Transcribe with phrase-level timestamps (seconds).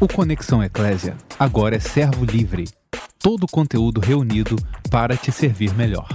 [0.00, 2.66] O Conexão Eclésia agora é servo livre.
[3.18, 4.54] Todo o conteúdo reunido
[4.92, 6.06] para te servir melhor.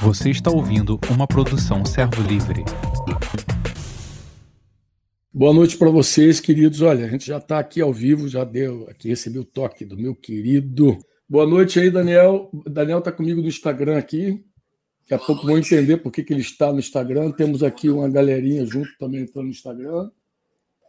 [0.00, 2.62] Você está ouvindo uma produção servo livre.
[5.34, 6.82] Boa noite para vocês, queridos.
[6.82, 9.96] Olha, a gente já está aqui ao vivo, já deu aqui, recebi o toque do
[9.96, 10.96] meu querido.
[11.28, 12.48] Boa noite aí, Daniel.
[12.64, 14.40] Daniel está comigo no Instagram aqui.
[15.00, 17.32] Daqui a pouco vão entender por que, que ele está no Instagram.
[17.32, 20.08] Temos aqui uma galerinha junto também entrando no Instagram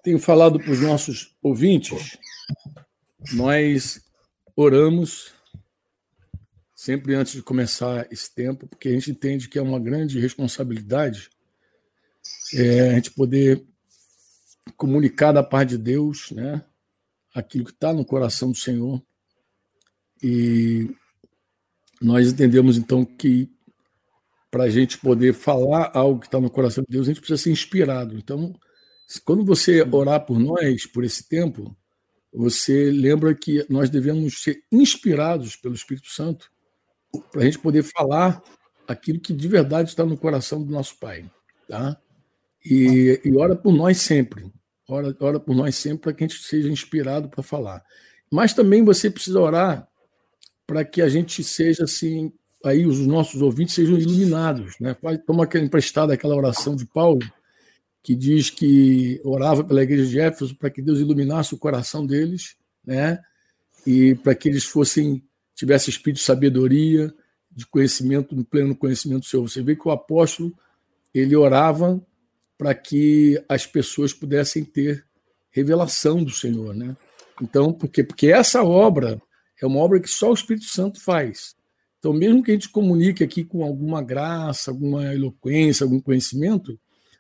[0.04, 2.18] tenho falado para os nossos ouvintes,
[3.34, 4.02] nós
[4.56, 5.34] oramos
[6.76, 11.30] sempre antes de começar esse tempo, porque a gente entende que é uma grande responsabilidade
[12.54, 13.66] é, a gente poder
[14.76, 16.64] comunicar da parte de Deus, né,
[17.34, 19.02] aquilo que está no coração do Senhor.
[20.22, 20.90] E
[22.02, 23.50] nós entendemos então que
[24.52, 27.42] para a gente poder falar algo que está no coração de Deus, a gente precisa
[27.42, 28.18] ser inspirado.
[28.18, 28.54] Então,
[29.20, 31.76] quando você orar por nós, por esse tempo,
[32.34, 36.52] você lembra que nós devemos ser inspirados pelo Espírito Santo
[37.32, 38.42] para a gente poder falar
[38.88, 41.30] aquilo que de verdade está no coração do nosso Pai.
[41.68, 41.98] Tá?
[42.66, 44.52] E, e ora por nós sempre.
[44.88, 47.84] Ora, ora por nós sempre para que a gente seja inspirado para falar.
[48.32, 49.88] Mas também você precisa orar
[50.66, 52.34] para que a gente seja assim,
[52.66, 54.74] aí os nossos ouvintes sejam iluminados.
[54.80, 54.96] Né?
[55.26, 57.20] Toma emprestada aquela oração de Paulo
[58.04, 62.58] que diz que orava pela igreja de Éfeso para que Deus iluminasse o coração deles,
[62.86, 63.20] né?
[63.88, 65.24] E para que eles fossem
[65.56, 67.14] tivessem espírito de sabedoria,
[67.50, 69.48] de conhecimento, no pleno conhecimento do Senhor.
[69.48, 70.54] Você vê que o apóstolo
[71.14, 72.04] ele orava
[72.58, 75.06] para que as pessoas pudessem ter
[75.52, 76.98] revelação do Senhor, né?
[77.42, 79.22] Então, porque porque essa obra
[79.62, 81.56] é uma obra que só o Espírito Santo faz.
[82.00, 86.78] Então, mesmo que a gente comunique aqui com alguma graça, alguma eloquência, algum conhecimento,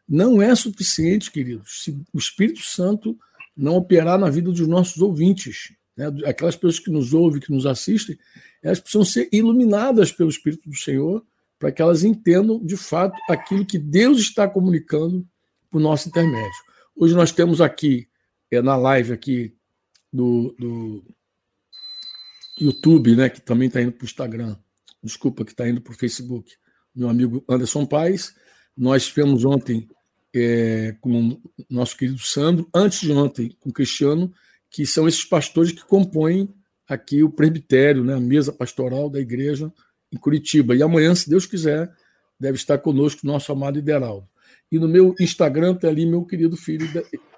[0.08, 3.18] não é suficiente, queridos, se o Espírito Santo
[3.56, 5.73] não operar na vida dos nossos ouvintes.
[5.96, 6.06] Né?
[6.26, 8.18] Aquelas pessoas que nos ouvem, que nos assistem,
[8.62, 11.25] elas precisam ser iluminadas pelo Espírito do Senhor
[11.59, 15.25] para que elas entendam de fato aquilo que Deus está comunicando
[15.69, 16.52] por nosso intermédio.
[16.96, 18.08] Hoje nós temos aqui,
[18.52, 19.56] é, na live aqui
[20.12, 21.03] do, do
[22.59, 24.58] YouTube, né, que também está indo para o Instagram,
[25.02, 26.53] desculpa, que está indo para o Facebook,
[26.94, 28.35] meu amigo Anderson Paes,
[28.78, 29.88] nós tivemos ontem
[30.35, 34.34] é, com o nosso querido Sandro, antes de ontem com o Cristiano,
[34.69, 36.50] que são esses pastores que compõem
[36.88, 39.72] aqui o presbitério, né, a mesa pastoral da igreja
[40.11, 40.75] em Curitiba.
[40.75, 41.91] E amanhã, se Deus quiser,
[42.39, 44.28] deve estar conosco o nosso amado Ideraldo.
[44.72, 46.88] E no meu Instagram tem ali meu querido filho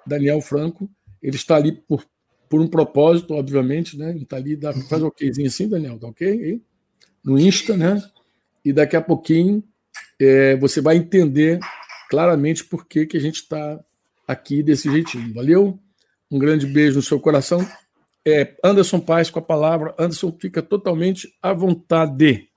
[0.06, 0.90] Daniel Franco.
[1.22, 2.04] Ele está ali por,
[2.48, 4.10] por um propósito, obviamente, né?
[4.10, 6.62] Ele está ali, dá, faz um okzinho assim, Daniel, tá ok?
[7.22, 8.02] No Insta, né?
[8.64, 9.62] E daqui a pouquinho
[10.20, 11.58] é, você vai entender
[12.08, 13.78] claramente por que, que a gente está
[14.26, 15.34] aqui desse jeitinho.
[15.34, 15.78] Valeu?
[16.30, 17.66] Um grande beijo no seu coração.
[18.26, 19.94] É, Anderson Paz com a palavra.
[19.98, 22.48] Anderson fica totalmente à vontade.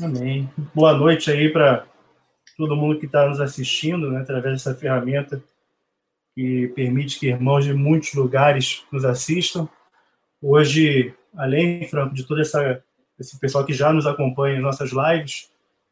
[0.00, 0.48] Amém.
[0.74, 1.86] Boa noite aí para
[2.56, 5.42] todo mundo que está nos assistindo, né, através dessa ferramenta
[6.34, 9.68] que permite que irmãos de muitos lugares nos assistam.
[10.42, 12.82] Hoje, além, Franco, de todo essa,
[13.18, 15.48] esse pessoal que já nos acompanha em nossas lives,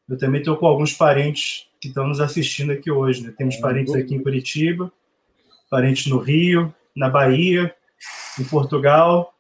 [0.08, 3.22] eu também estou com alguns parentes que estão nos assistindo aqui hoje.
[3.22, 3.34] Né?
[3.36, 4.92] Temos parentes aqui em Curitiba,
[5.70, 7.74] parentes no Rio, na Bahia,
[8.38, 9.34] em Portugal.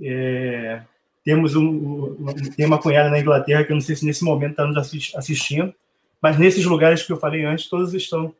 [0.00, 0.82] É,
[1.24, 2.26] temos um, um,
[2.56, 4.76] tem uma cunhada na Inglaterra que eu não sei se nesse momento está nos
[5.14, 5.72] assistindo,
[6.20, 8.34] mas nesses lugares que eu falei antes, todos estão.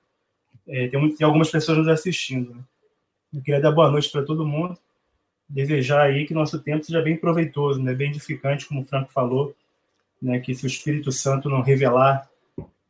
[0.66, 2.54] É, tem, tem, algumas pessoas nos assistindo.
[2.54, 2.60] Né?
[3.34, 4.76] Eu queria dar boa noite para todo mundo,
[5.48, 7.94] desejar aí que nosso tempo seja bem proveitoso, né?
[7.94, 9.54] bem edificante, como o Franco falou,
[10.22, 12.28] né, que se o Espírito Santo não revelar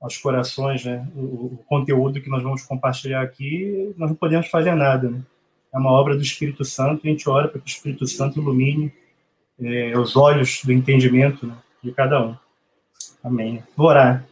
[0.01, 4.75] aos corações né, o, o, conteúdo que nós vamos compartilhar aqui, nós não podemos fazer
[4.75, 5.09] nada.
[5.09, 5.23] Né?
[5.73, 8.39] É uma obra do Espírito Santo e a gente ora para que o Espírito Santo
[8.39, 8.93] ilumine
[9.61, 12.37] é, os olhos do entendimento né, de cada um.
[13.25, 13.63] Amém.
[13.77, 14.27] Vou orar.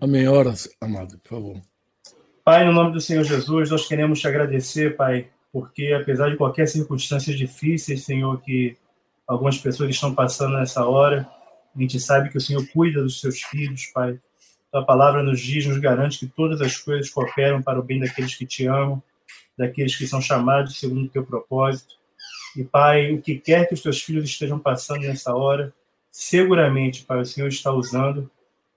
[0.00, 0.28] Amém.
[0.28, 1.60] Ora, amado, por favor.
[2.44, 6.66] Pai, no nome do Senhor Jesus, nós queremos te agradecer, Pai, porque apesar de qualquer
[6.66, 8.76] circunstância difícil, Senhor, que
[9.26, 11.28] algumas pessoas estão passando nessa hora,
[11.74, 14.18] a gente sabe que o Senhor cuida dos seus filhos, Pai.
[14.70, 18.34] Tua palavra nos diz, nos garante que todas as coisas cooperam para o bem daqueles
[18.34, 19.02] que te amam,
[19.56, 21.94] daqueles que são chamados segundo o teu propósito.
[22.56, 25.72] E, Pai, o que quer que os teus filhos estejam passando nessa hora,
[26.10, 28.30] seguramente, Pai, o Senhor está usando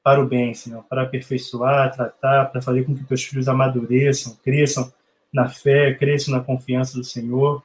[0.04, 4.94] para o bem, Senhor, para aperfeiçoar, tratar, para fazer com que teus filhos amadureçam, cresçam
[5.34, 7.64] na fé, cresçam na confiança do Senhor.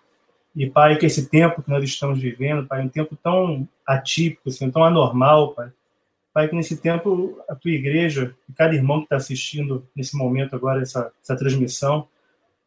[0.54, 4.70] E, Pai, que esse tempo que nós estamos vivendo, Pai, um tempo tão atípico, assim,
[4.70, 5.70] tão anormal, Pai.
[6.32, 10.82] Pai, que nesse tempo a tua igreja, cada irmão que está assistindo nesse momento agora,
[10.82, 12.06] essa, essa transmissão,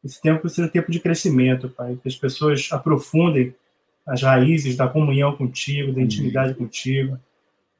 [0.04, 3.56] esse tempo seja um tempo de crescimento, Pai, que as pessoas aprofundem
[4.06, 7.18] as raízes da comunhão contigo, da intimidade contigo.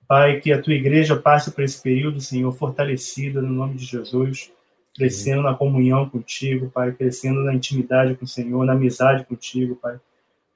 [0.08, 4.52] Pai, que a tua igreja passe por esse período, Senhor, fortalecida no nome de Jesus,
[4.96, 10.00] crescendo na comunhão contigo, Pai, crescendo na intimidade com o Senhor, na amizade contigo, Pai.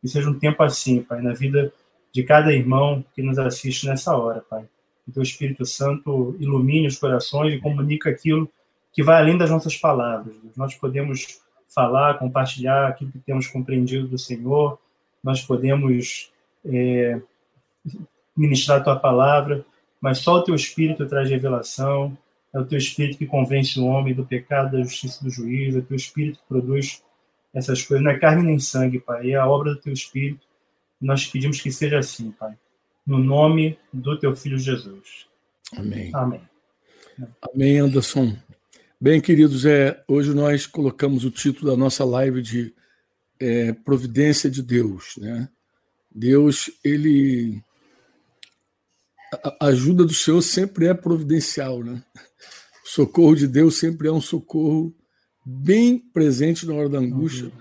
[0.01, 1.73] Que seja um tempo assim, Pai, na vida
[2.11, 4.65] de cada irmão que nos assiste nessa hora, Pai.
[5.05, 8.49] Que teu Espírito Santo ilumine os corações e comunique aquilo
[8.93, 10.35] que vai além das nossas palavras.
[10.55, 14.79] Nós podemos falar, compartilhar aquilo que temos compreendido do Senhor,
[15.23, 16.31] nós podemos
[16.65, 17.19] é,
[18.35, 19.65] ministrar a tua palavra,
[19.99, 22.17] mas só o teu Espírito traz revelação,
[22.57, 25.77] é o teu Espírito que convence o homem do pecado, da justiça e do juízo,
[25.77, 27.03] é o teu Espírito que produz
[27.53, 30.45] essas coisas, não é carne nem sangue, Pai, é a obra do teu Espírito,
[30.99, 32.57] nós pedimos que seja assim, Pai,
[33.05, 35.27] no nome do teu Filho Jesus.
[35.75, 36.11] Amém.
[36.13, 36.41] Amém.
[37.53, 38.35] Amém, Anderson.
[38.99, 42.73] Bem, queridos, é, hoje nós colocamos o título da nossa live de
[43.39, 45.15] é, Providência de Deus.
[45.17, 45.47] Né?
[46.13, 47.61] Deus, ele.
[49.59, 51.83] A ajuda do Senhor sempre é providencial.
[51.83, 52.01] Né?
[52.85, 54.95] O socorro de Deus sempre é um socorro
[55.45, 57.51] bem presente na hora da angústia.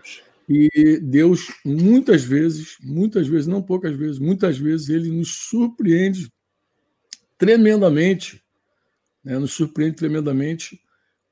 [0.49, 6.29] E Deus, muitas vezes, muitas vezes, não poucas vezes, muitas vezes, ele nos surpreende
[7.37, 8.41] tremendamente,
[9.25, 9.39] né?
[9.39, 10.81] nos surpreende tremendamente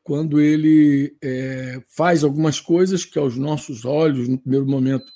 [0.03, 5.07] quando ele é, faz algumas coisas que aos nossos olhos, no primeiro momento,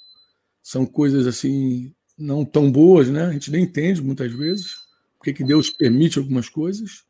[0.63, 3.27] são coisas assim não tão boas, né?
[3.27, 4.88] A gente nem entende muitas vezes
[5.19, 7.05] porque que Deus permite algumas coisas,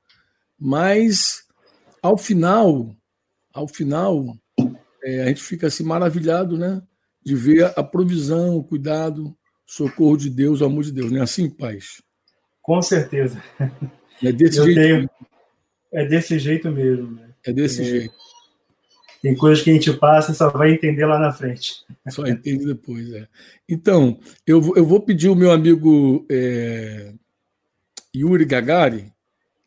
[0.58, 1.44] mas
[2.02, 2.96] ao final,
[3.52, 4.36] ao final,
[5.04, 6.82] é, a gente fica assim maravilhado, né?
[7.24, 11.20] De ver a provisão, o cuidado, o socorro de Deus, o amor de Deus, não
[11.20, 12.02] é assim, paz?
[12.62, 13.42] Com certeza.
[14.22, 14.80] É desse Eu jeito.
[14.80, 15.10] Tenho...
[15.92, 17.12] É desse jeito mesmo.
[17.12, 17.30] Né?
[17.46, 17.84] É desse é.
[17.84, 18.14] jeito.
[19.22, 21.84] Tem coisas que a gente passa e só vai entender lá na frente.
[22.08, 23.26] Só entende depois, é.
[23.68, 27.12] Então, eu, eu vou pedir o meu amigo é,
[28.14, 29.12] Yuri Gagari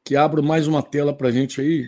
[0.04, 1.86] que abra mais uma tela para a gente aí,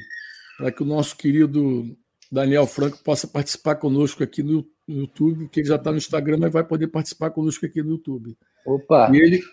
[0.57, 1.95] para que o nosso querido
[2.31, 6.37] Daniel Franco possa participar conosco aqui no, no YouTube, que ele já está no Instagram,
[6.37, 8.37] mas vai poder participar conosco aqui no YouTube.
[8.65, 9.09] Opa!
[9.13, 9.43] E, ele,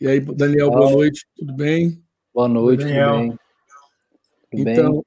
[0.00, 2.02] e aí, Daniel, boa noite, tudo bem?
[2.34, 3.38] Boa noite, tudo bem?
[4.50, 5.02] Tudo então, bem?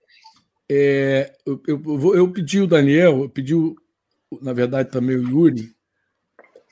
[0.69, 3.75] É, eu, eu, eu, pedi o Daniel, eu pedi, o,
[4.41, 5.71] na verdade, também o Yuri,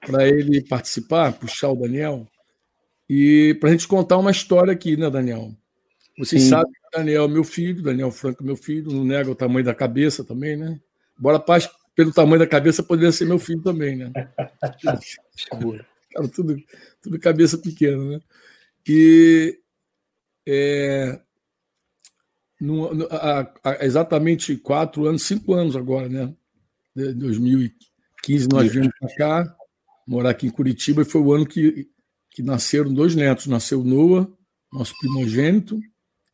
[0.05, 2.27] para ele participar, puxar o Daniel,
[3.09, 5.51] e para a gente contar uma história aqui, né, Daniel?
[6.17, 6.49] Vocês Sim.
[6.49, 9.35] sabem que o Daniel é meu filho, Daniel Franco é meu filho, não nega o
[9.35, 10.79] tamanho da cabeça também, né?
[11.17, 14.11] Embora paz, pelo tamanho da cabeça, poderia ser meu filho também, né?
[16.13, 16.55] Cara, tudo,
[17.01, 18.19] tudo cabeça pequena, né?
[18.87, 19.59] E
[20.45, 21.19] é,
[22.59, 26.33] no, no, há, há exatamente quatro anos, cinco anos agora, né?
[26.95, 29.55] De 2015 nós viemos para cá,
[30.07, 31.89] morar aqui em Curitiba, e foi o ano que,
[32.33, 33.47] que nasceram dois netos.
[33.47, 34.27] Nasceu Noah,
[34.71, 35.79] nosso primogênito,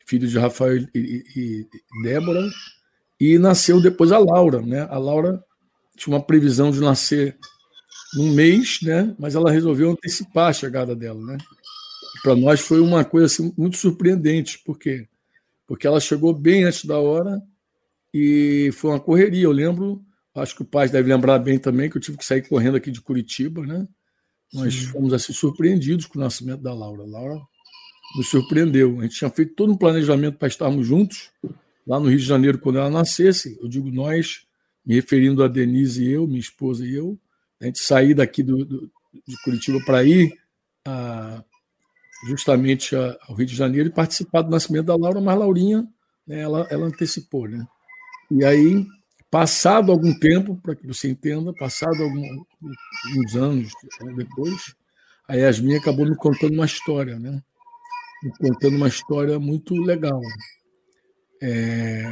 [0.05, 2.49] filho de Rafael e, e, e Débora,
[3.19, 4.87] e nasceu depois a Laura, né?
[4.89, 5.43] A Laura
[5.95, 7.37] tinha uma previsão de nascer
[8.13, 9.13] num mês, né?
[9.19, 11.37] Mas ela resolveu antecipar a chegada dela, né?
[12.23, 15.07] Para nós foi uma coisa assim, muito surpreendente, porque
[15.67, 17.39] porque ela chegou bem antes da hora
[18.11, 19.43] e foi uma correria.
[19.43, 20.03] Eu lembro,
[20.33, 22.89] acho que o pai deve lembrar bem também, que eu tive que sair correndo aqui
[22.89, 23.87] de Curitiba, né?
[24.53, 24.87] Nós Sim.
[24.87, 27.05] fomos assim surpreendidos com o nascimento da Laura.
[27.05, 27.39] Laura
[28.15, 28.99] nos surpreendeu.
[28.99, 31.31] A gente tinha feito todo um planejamento para estarmos juntos
[31.85, 33.57] lá no Rio de Janeiro quando ela nascesse.
[33.61, 34.45] Eu digo nós,
[34.85, 37.19] me referindo a Denise e eu, minha esposa e eu,
[37.61, 38.91] a gente sair daqui do, do
[39.27, 40.33] de Curitiba para ir
[40.85, 41.43] a,
[42.27, 45.87] justamente ao Rio de Janeiro e participar do nascimento da Laura, mas Laurinha,
[46.27, 47.65] né, ela, ela antecipou, né?
[48.31, 48.85] E aí,
[49.29, 53.71] passado algum tempo, para que você entenda, passado alguns anos
[54.01, 54.75] né, depois,
[55.27, 57.41] a Yasmin acabou me contando uma história, né?
[58.23, 60.19] Me contando uma história muito legal.
[61.41, 62.03] É...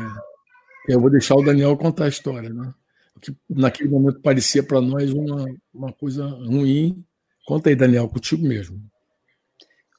[0.88, 2.74] Eu vou deixar o Daniel contar a história, né?
[3.20, 7.04] Que naquele momento parecia para nós uma, uma coisa ruim.
[7.46, 8.80] Conta aí, Daniel, contigo mesmo.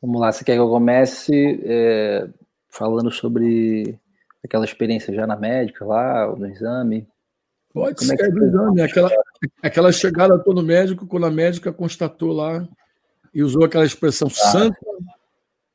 [0.01, 2.29] Vamos lá, você quer que eu comece é,
[2.69, 3.99] falando sobre
[4.45, 7.07] aquela experiência já na médica lá, no exame?
[7.73, 9.11] Pode Como ser é exame, aquela,
[9.63, 12.67] aquela chegada no médico, quando a médica constatou lá
[13.33, 14.51] e usou aquela expressão ah.
[14.51, 14.79] santa,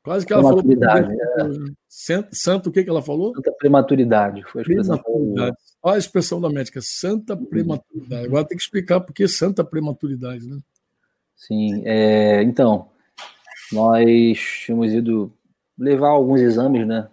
[0.02, 0.60] quase que ela falou.
[0.60, 2.24] É.
[2.32, 3.32] Santo, o que, que ela falou?
[3.34, 4.42] Santa prematuridade.
[4.44, 5.56] Foi a prematuridade.
[5.82, 8.26] Olha a expressão da médica, santa prematuridade.
[8.26, 10.58] Agora tem que explicar por que santa prematuridade, né?
[11.36, 12.88] Sim, é, então,
[13.72, 15.32] nós tínhamos ido
[15.78, 17.08] levar alguns exames, né,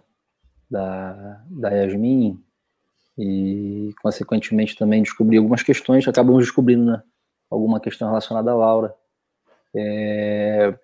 [0.72, 2.42] da, da Yasmin,
[3.18, 7.02] e, consequentemente, também descobri algumas questões, acabamos descobrindo né,
[7.50, 8.94] alguma questão relacionada à Laura.
[9.76, 10.74] É,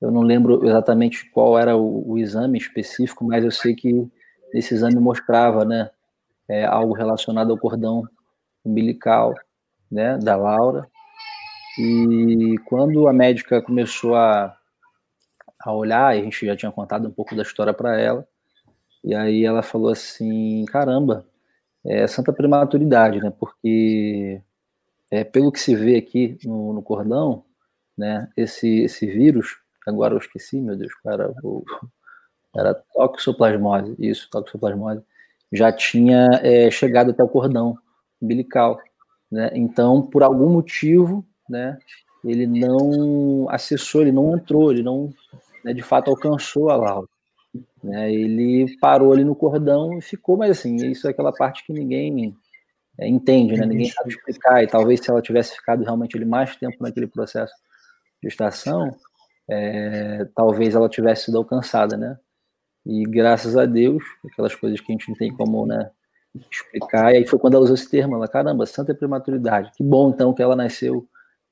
[0.00, 4.08] eu não lembro exatamente qual era o, o, exame específico, mas eu sei que
[4.54, 5.90] esse exame mostrava né,
[6.48, 8.04] é, algo relacionado ao cordão
[8.64, 9.34] umbilical
[9.92, 10.88] né, da Laura.
[11.78, 14.56] E quando a médica começou a,
[15.60, 18.26] a olhar, a gente já tinha contado um pouco da história para ela,
[19.04, 21.26] e aí ela falou assim: caramba,
[21.84, 23.32] é santa prematuridade, né?
[23.38, 24.42] Porque
[25.10, 27.44] é, pelo que se vê aqui no, no cordão,
[27.96, 28.28] né?
[28.36, 31.34] Esse, esse vírus, agora eu esqueci, meu Deus, cara,
[32.56, 35.02] era toxoplasmose, isso, toxoplasmose,
[35.52, 37.78] já tinha é, chegado até o cordão
[38.20, 38.80] umbilical,
[39.30, 39.50] né?
[39.54, 41.78] Então, por algum motivo, né?
[42.24, 45.12] Ele não acessou, ele não entrou, ele não,
[45.64, 47.08] né, de fato, alcançou a Laura.
[47.82, 48.12] Né?
[48.12, 52.34] Ele parou ali no cordão e ficou, mas assim, isso é aquela parte que ninguém
[52.98, 53.66] é, entende, né?
[53.66, 54.62] ninguém sabe explicar.
[54.62, 57.54] E talvez se ela tivesse ficado realmente ali mais tempo naquele processo
[58.22, 58.90] de estação,
[59.48, 62.18] é, talvez ela tivesse sido alcançada, né?
[62.84, 65.90] E graças a Deus, aquelas coisas que a gente não tem como né,
[66.50, 67.12] explicar.
[67.12, 69.70] E aí foi quando ela usou esse termo, ela, caramba, santa prematuridade.
[69.76, 71.06] Que bom então que ela nasceu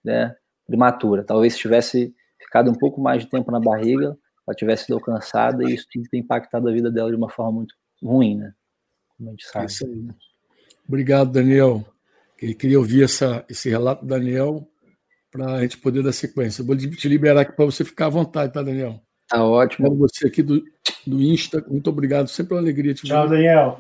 [0.05, 0.35] né,
[0.67, 1.25] prematura.
[1.25, 4.17] Talvez se tivesse ficado um pouco mais de tempo na barriga,
[4.47, 7.75] ela tivesse sido alcançada e isso tem impactado a vida dela de uma forma muito
[8.03, 8.55] ruim, né?
[9.17, 9.67] Como a gente sabe.
[9.67, 10.09] Isso aí.
[10.87, 11.85] Obrigado, Daniel.
[12.41, 14.69] Eu queria ouvir essa, esse relato do Daniel
[15.31, 16.63] para a gente poder dar sequência.
[16.63, 19.01] Eu vou te liberar aqui para você ficar à vontade, tá, Daniel?
[19.29, 19.89] Tá ótimo.
[19.89, 20.63] Quero você aqui do,
[21.07, 21.65] do Insta.
[21.69, 22.29] Muito obrigado.
[22.29, 23.09] Sempre uma alegria te ver.
[23.09, 23.79] Tchau, Daniel.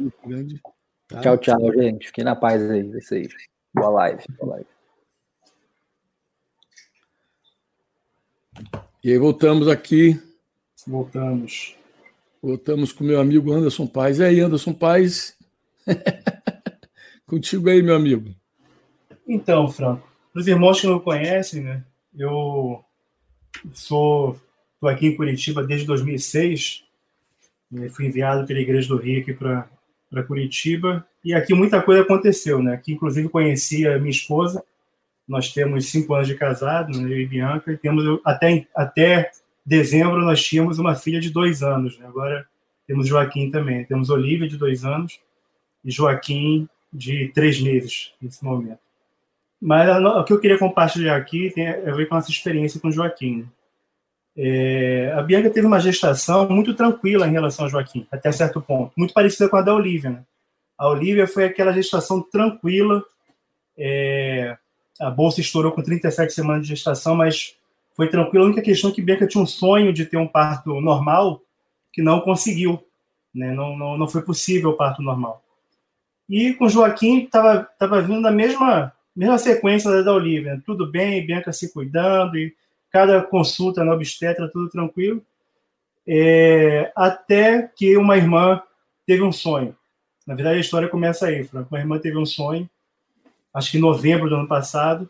[1.06, 1.20] Tá?
[1.20, 2.08] Tchau, tchau, gente.
[2.08, 2.82] Fiquem na paz aí.
[2.82, 3.28] Vocês.
[3.72, 4.24] Boa live.
[4.38, 4.68] Boa live.
[9.04, 10.20] E aí voltamos aqui
[10.86, 11.74] Voltamos.
[12.42, 14.18] Voltamos com meu amigo Anderson Paz.
[14.18, 15.36] E aí, Anderson Paz?
[17.26, 18.34] Contigo aí, meu amigo.
[19.26, 21.84] Então, Franco, para os irmãos que não conhecem, né?
[22.16, 22.84] Eu
[23.72, 24.38] sou
[24.74, 26.84] estou aqui em Curitiba desde 2006.
[27.70, 29.68] Né, fui enviado pela Igreja do Rio aqui para
[30.08, 32.74] para Curitiba e aqui muita coisa aconteceu, né?
[32.74, 34.64] Aqui inclusive conheci a minha esposa.
[35.26, 37.12] Nós temos cinco anos de casado, né?
[37.12, 39.32] eu e Bianca, e temos até até
[39.66, 42.06] dezembro nós tínhamos uma filha de dois anos, né?
[42.06, 42.46] agora
[42.86, 43.84] temos Joaquim também.
[43.84, 45.18] Temos Olivia, de dois anos,
[45.84, 48.78] e Joaquim, de três meses, nesse momento.
[49.60, 52.90] Mas o que eu queria compartilhar aqui tem a ver com a nossa experiência com
[52.90, 53.48] Joaquim.
[54.36, 58.92] É, a Bianca teve uma gestação muito tranquila em relação a Joaquim, até certo ponto,
[58.96, 60.10] muito parecida com a da Olivia.
[60.10, 60.22] Né?
[60.78, 63.02] A Olivia foi aquela gestação tranquila,
[63.78, 64.56] é,
[65.00, 67.56] a bolsa estourou com 37 semanas de gestação, mas
[67.96, 68.44] foi tranquilo.
[68.44, 71.40] A única questão é que Bianca tinha um sonho de ter um parto normal
[71.90, 72.84] que não conseguiu.
[73.34, 73.52] Né?
[73.52, 75.42] Não, não, não foi possível o parto normal.
[76.28, 80.56] E com Joaquim estava tava vindo da mesma, mesma sequência da Olivia.
[80.56, 80.62] Né?
[80.66, 82.54] Tudo bem, Bianca se cuidando, e
[82.90, 85.24] cada consulta na obstetra, tudo tranquilo.
[86.06, 88.62] É, até que uma irmã
[89.06, 89.74] teve um sonho.
[90.26, 91.74] Na verdade, a história começa aí, Franco.
[91.74, 92.68] Uma irmã teve um sonho,
[93.54, 95.08] acho que em novembro do ano passado,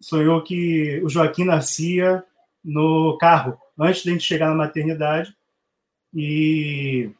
[0.00, 2.24] sonhou que o Joaquim nascia
[2.64, 5.34] no carro, antes de a gente chegar na maternidade.
[6.14, 7.10] E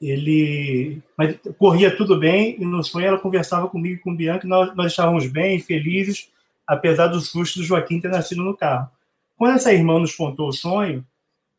[0.00, 4.46] ele mas corria tudo bem, e no sonho ela conversava comigo e com o Bianca,
[4.46, 6.30] nós, nós estávamos bem, felizes,
[6.66, 8.90] apesar do susto do Joaquim ter nascido no carro.
[9.36, 11.04] Quando essa irmã nos contou o sonho,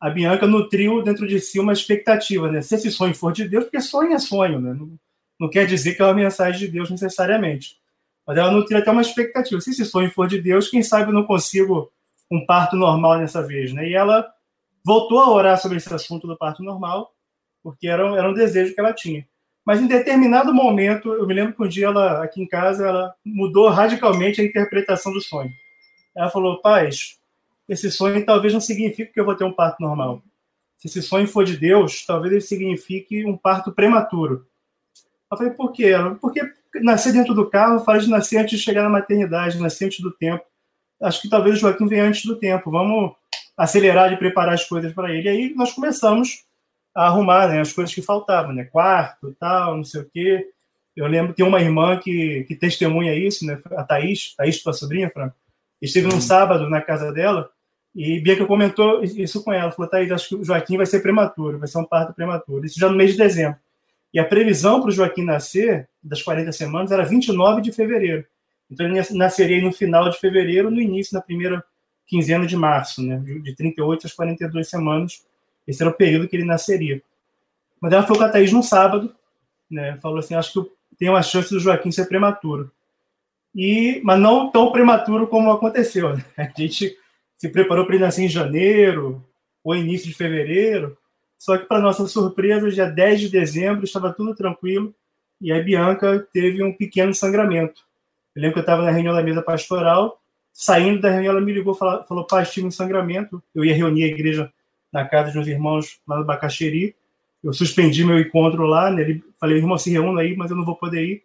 [0.00, 2.62] a Bianca nutriu dentro de si uma expectativa, né?
[2.62, 4.72] Se esse sonho for de Deus, porque sonho é sonho, né?
[4.72, 4.90] Não,
[5.40, 7.76] não quer dizer que é uma mensagem de Deus necessariamente.
[8.28, 9.58] Mas ela nutria até uma expectativa.
[9.58, 11.90] Se esse sonho for de Deus, quem sabe eu não consigo
[12.30, 13.88] um parto normal nessa vez, né?
[13.88, 14.30] E ela
[14.84, 17.10] voltou a orar sobre esse assunto do parto normal,
[17.62, 19.26] porque era, era um desejo que ela tinha.
[19.64, 23.14] Mas em determinado momento, eu me lembro que um dia ela, aqui em casa, ela
[23.24, 25.50] mudou radicalmente a interpretação do sonho.
[26.14, 27.18] Ela falou, paz,
[27.66, 30.22] esse sonho talvez não signifique que eu vou ter um parto normal.
[30.76, 34.46] Se esse sonho for de Deus, talvez ele signifique um parto prematuro.
[35.30, 35.92] Eu falei, por quê?
[36.20, 36.40] Porque
[36.82, 40.10] nascer dentro do carro faz de nascer antes de chegar na maternidade, nascer antes do
[40.10, 40.44] tempo.
[41.00, 42.70] Acho que talvez o Joaquim venha antes do tempo.
[42.70, 43.12] Vamos
[43.56, 45.28] acelerar de preparar as coisas para ele.
[45.28, 46.44] E aí nós começamos
[46.94, 48.64] a arrumar né, as coisas que faltavam, né?
[48.64, 50.48] Quarto, tal, não sei o quê.
[50.96, 53.60] Eu lembro que tem uma irmã que, que testemunha isso, né?
[53.76, 55.36] A Thaís, Thaís, tua sobrinha, Franco.
[55.80, 57.48] Esteve num sábado na casa dela
[57.94, 59.70] e Bianca comentou isso com ela.
[59.70, 62.66] Falou, Thaís, acho que o Joaquim vai ser prematuro, vai ser um parto prematuro.
[62.66, 63.58] Isso já no mês de dezembro.
[64.18, 68.26] E a previsão para o Joaquim nascer, das 40 semanas, era 29 de fevereiro.
[68.68, 71.64] Então ele nasceria no final de fevereiro, no início, na primeira
[72.04, 73.16] quinzena de março, né?
[73.44, 75.24] de 38 às 42 semanas.
[75.68, 77.00] Esse era o período que ele nasceria.
[77.80, 79.14] Mas ela foi com a Thaís no sábado,
[79.70, 79.96] né?
[80.02, 82.72] falou assim, acho que tem uma chance do Joaquim ser prematuro.
[83.54, 86.16] E, mas não tão prematuro como aconteceu.
[86.16, 86.24] Né?
[86.36, 86.98] A gente
[87.36, 89.24] se preparou para ele nascer em janeiro
[89.62, 90.98] ou início de fevereiro.
[91.38, 94.94] Só que, para nossa surpresa, dia 10 de dezembro estava tudo tranquilo
[95.40, 97.82] e a Bianca teve um pequeno sangramento.
[98.34, 100.20] Eu lembro que eu estava na reunião da mesa pastoral,
[100.52, 103.40] saindo da reunião, ela me ligou falou, falou pai, tive um sangramento.
[103.54, 104.52] Eu ia reunir a igreja
[104.92, 106.96] na casa dos meus irmãos lá no Bacaxeri.
[107.42, 109.02] Eu suspendi meu encontro lá, né?
[109.02, 111.22] Ele, falei, irmão, se reúna aí, mas eu não vou poder ir.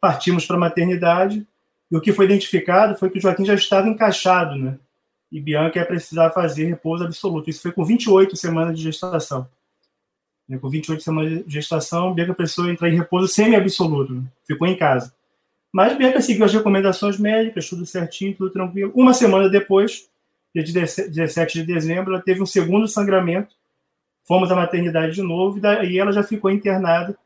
[0.00, 1.44] Partimos para a maternidade.
[1.90, 4.78] E o que foi identificado foi que o Joaquim já estava encaixado, né?
[5.32, 7.50] E Bianca ia precisar fazer repouso absoluto.
[7.50, 9.48] Isso foi com 28 semanas de gestação.
[10.48, 10.58] Né?
[10.58, 14.14] Com 28 semanas de gestação, Bianca precisou entrar em repouso semi-absoluto.
[14.14, 14.22] Né?
[14.46, 15.12] Ficou em casa.
[15.72, 18.92] Mas Bianca seguiu as recomendações médicas, tudo certinho, tudo tranquilo.
[18.94, 20.08] Uma semana depois,
[20.54, 23.54] dia 17 de dezembro, ela teve um segundo sangramento.
[24.26, 27.16] Fomos à maternidade de novo, e daí ela já ficou internada,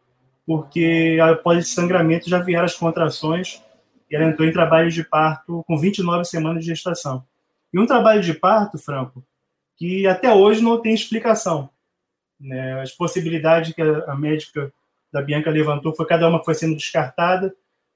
[0.47, 3.62] porque após esse sangramento já vieram as contrações
[4.11, 7.25] e ela entrou em trabalho de parto com 29 semanas de gestação.
[7.73, 9.25] E um trabalho de parto, Franco,
[9.77, 11.71] que até hoje não tem explicação.
[12.41, 12.81] Né?
[12.81, 14.73] As possibilidades que a, médica
[15.13, 17.55] da Bianca levantou foi cada uma foi sendo descartada.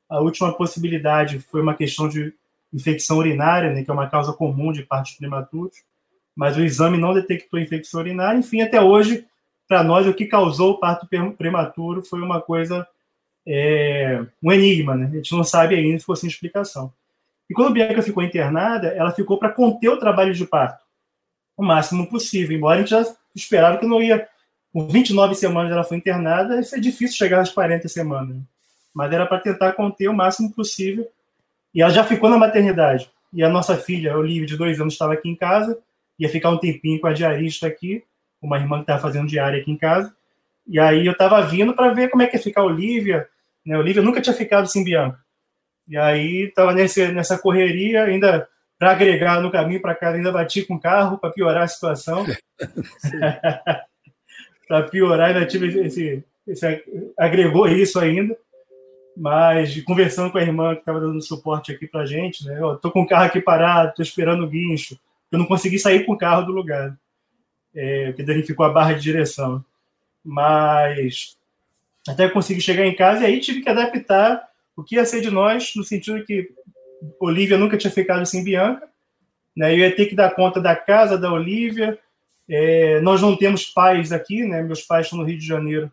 [0.09, 2.35] A última possibilidade foi uma questão de
[2.73, 5.77] infecção urinária, né, que é uma causa comum de partos prematuros,
[6.35, 8.37] mas o exame não detectou infecção urinária.
[8.37, 9.25] Enfim, até hoje,
[9.69, 11.07] para nós, o que causou o parto
[11.39, 12.87] prematuro foi uma coisa
[13.47, 15.07] é, um enigma, né?
[15.07, 16.93] A gente não sabe ainda fosse sem explicação.
[17.49, 20.85] E quando a Bianca ficou internada, ela ficou para conter o trabalho de parto
[21.57, 24.29] o máximo possível, embora a gente já esperava que não ia.
[24.75, 28.39] Com 29 semanas ela foi internada, isso é difícil chegar às 40 semanas.
[28.93, 31.09] Mas era para tentar conter o máximo possível.
[31.73, 33.09] E ela já ficou na maternidade.
[33.33, 35.79] E a nossa filha, Olivia, de dois anos, estava aqui em casa,
[36.19, 38.03] ia ficar um tempinho com a diarista aqui,
[38.43, 40.13] uma irmã que estava fazendo diária aqui em casa.
[40.67, 43.29] E aí eu estava vindo para ver como é que ia ficar a Olivia,
[43.65, 43.79] né?
[43.79, 45.21] Olivia nunca tinha ficado sem Bianca.
[45.87, 50.75] E aí estava nessa correria, ainda para agregar no caminho para casa, ainda bati com
[50.75, 52.27] o carro para piorar a situação.
[54.67, 56.85] para piorar, ainda tive esse, esse,
[57.19, 58.37] agregou isso ainda.
[59.17, 62.59] Mas conversando com a irmã que estava dando suporte aqui para gente, né?
[62.61, 64.99] Eu tô com o carro aqui parado, estou esperando o guincho.
[65.31, 66.97] Eu não consegui sair com o carro do lugar,
[67.75, 69.65] é, porque danificou a barra de direção.
[70.25, 71.37] Mas
[72.09, 75.31] até consegui chegar em casa e aí tive que adaptar o que ia ser de
[75.31, 76.51] nós, no sentido que
[77.21, 78.89] Olivia nunca tinha ficado sem Bianca,
[79.57, 79.73] né?
[79.73, 81.99] eu ia ter que dar conta da casa da Olivia.
[82.49, 84.63] É, nós não temos pais aqui, né?
[84.63, 85.91] meus pais estão no Rio de Janeiro.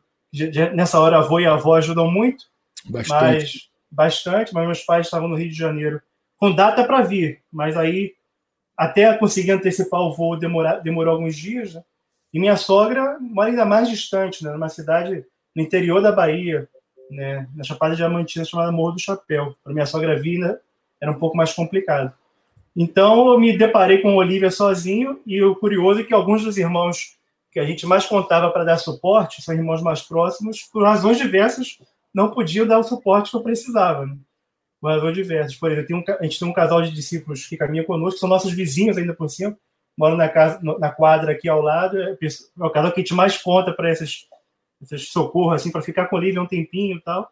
[0.74, 2.46] Nessa hora, avô e avó ajudam muito,
[2.86, 3.12] bastante.
[3.22, 4.54] mas bastante.
[4.54, 6.02] Mas meus pais estavam no Rio de Janeiro
[6.38, 8.14] com data para vir, mas aí
[8.76, 11.76] até conseguir antecipar o voo demorou, demorou alguns dias.
[11.76, 11.84] Né?
[12.34, 14.52] E minha sogra mora ainda mais distante, né?
[14.52, 15.24] numa cidade
[15.56, 16.68] no interior da Bahia,
[17.12, 17.48] né?
[17.54, 19.56] na Chapada Diamantina, chamada Morro do Chapéu.
[19.64, 20.58] Para minha sogra vir, né?
[21.00, 22.12] era um pouco mais complicado.
[22.76, 26.58] Então, eu me deparei com o Olivia sozinho, e o curioso é que alguns dos
[26.58, 27.18] irmãos
[27.52, 31.78] que a gente mais contava para dar suporte, são irmãos mais próximos, por razões diversas,
[32.14, 34.06] não podiam dar o suporte que eu precisava.
[34.06, 34.16] Né?
[34.80, 35.56] Por razões diversas.
[35.56, 38.54] Por exemplo, um, a gente tem um casal de discípulos que caminha conosco, são nossos
[38.54, 39.58] vizinhos ainda por cima,
[39.98, 43.14] moram na, casa, na quadra aqui ao lado, é, é o casal que a gente
[43.14, 44.28] mais conta para esses
[44.82, 47.32] esses socorros, assim, para ficar com o Olivia um tempinho e tal.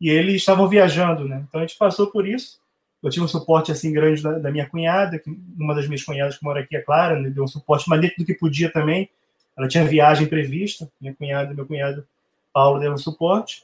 [0.00, 1.44] E eles estavam viajando, né?
[1.48, 2.58] Então a gente passou por isso.
[3.04, 6.38] Eu tive um suporte assim grande da, da minha cunhada, que, uma das minhas cunhadas
[6.38, 7.28] que mora aqui, é Clara, né?
[7.28, 9.10] deu um suporte, mas dentro do que podia também.
[9.56, 12.04] Ela tinha viagem prevista, minha cunhada, meu cunhado
[12.52, 13.62] Paulo deram um suporte.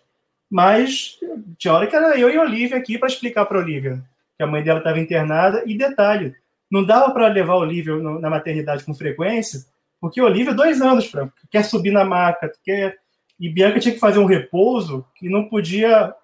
[0.48, 1.18] Mas
[1.56, 4.02] tinha hora que era eu e a Olivia aqui para explicar para a Olivia
[4.36, 5.62] que a mãe dela estava internada.
[5.66, 6.34] E detalhe,
[6.70, 9.64] não dava para levar a Olivia na maternidade com frequência,
[10.00, 12.98] porque a Olivia, dois anos, Franco, quer subir na maca, quer
[13.40, 16.14] e Bianca tinha que fazer um repouso que não podia,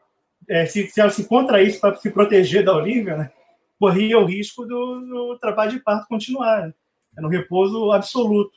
[0.49, 3.33] é, se, se ela se contraísse para se proteger da Olivia, né,
[3.79, 6.67] corria o risco do, do, trabalho de parto continuar.
[6.67, 6.75] Né?
[7.17, 8.57] Era um repouso absoluto.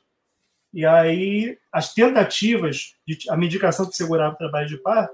[0.73, 5.13] E aí, as tentativas, de, a medicação que segurava o trabalho de parto,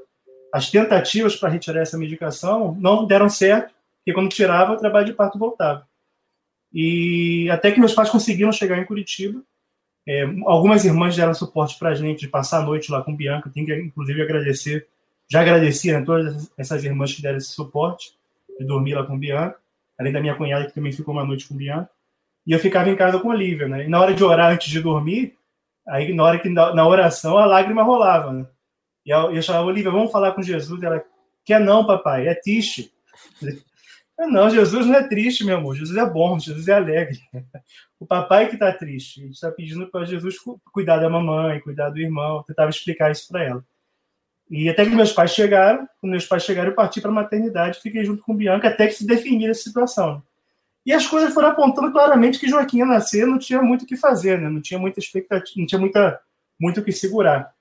[0.54, 5.14] as tentativas para retirar essa medicação não deram certo, porque quando tirava, o trabalho de
[5.14, 5.88] parto voltava.
[6.74, 9.42] E até que meus pais conseguiram chegar em Curitiba,
[10.08, 13.50] é, algumas irmãs deram suporte para a gente de passar a noite lá com Bianca.
[13.50, 14.88] Tenho que, inclusive, agradecer.
[15.30, 18.14] Já agradeci a todas essas irmãs que deram esse suporte,
[18.60, 19.58] de dormir lá com Bianca,
[20.00, 21.90] além da minha cunhada, que também ficou uma noite com Bianca.
[22.46, 23.86] E eu ficava em casa com Olivia, né?
[23.86, 25.36] E na hora de orar antes de dormir,
[25.88, 28.46] aí na hora que na oração a lágrima rolava, né?
[29.06, 30.82] E eu, eu chamava, Olivia, vamos falar com Jesus.
[30.82, 31.04] Ela,
[31.44, 32.92] quer não, papai, é triste.
[34.18, 35.76] Não, Jesus não é triste, meu amor.
[35.76, 37.20] Jesus é bom, Jesus é alegre.
[37.98, 39.22] O papai que está triste.
[39.22, 40.36] A gente está pedindo para Jesus
[40.72, 42.38] cuidar da mamãe, cuidar do irmão.
[42.38, 43.66] Eu tentava explicar isso para ela.
[44.50, 47.80] E até que meus pais chegaram, quando meus pais chegaram, eu parti para a maternidade,
[47.82, 50.22] fiquei junto com Bianca até que se definir essa situação.
[50.86, 53.98] E as coisas foram apontando claramente que Joaquim ia nascer, não tinha muito o que
[53.98, 54.50] fazer, né?
[54.50, 56.20] não tinha muita expectativa, não tinha muita,
[56.60, 57.52] muito o que segurar.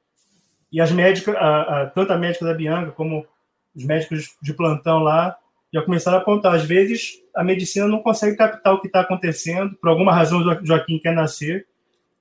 [0.71, 3.27] E as médicas, a, a, tanto a médica da Bianca como
[3.75, 5.35] os médicos de plantão lá,
[5.73, 6.55] já começaram a apontar.
[6.55, 10.99] Às vezes, a medicina não consegue captar o que está acontecendo, por alguma razão Joaquim
[10.99, 11.67] quer nascer,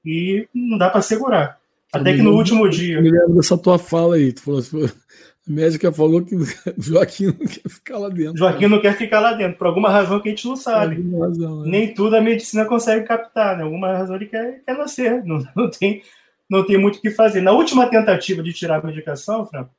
[0.06, 1.60] e não dá para segurar.
[1.94, 3.00] Até que no último dia.
[3.00, 4.34] Me lembro dessa tua fala aí.
[4.34, 6.36] Tu falou assim, a médica falou que
[6.78, 8.38] Joaquim não quer ficar lá dentro.
[8.38, 10.96] Joaquim não quer ficar lá dentro, por alguma razão que a gente não sabe.
[11.18, 11.70] Razão, é.
[11.70, 13.64] Nem tudo a medicina consegue captar, né?
[13.64, 15.24] Alguma razão ele quer, quer nascer.
[15.24, 16.02] Não, não, tem,
[16.50, 17.42] não tem muito o que fazer.
[17.42, 19.72] Na última tentativa de tirar a medicação, Franco,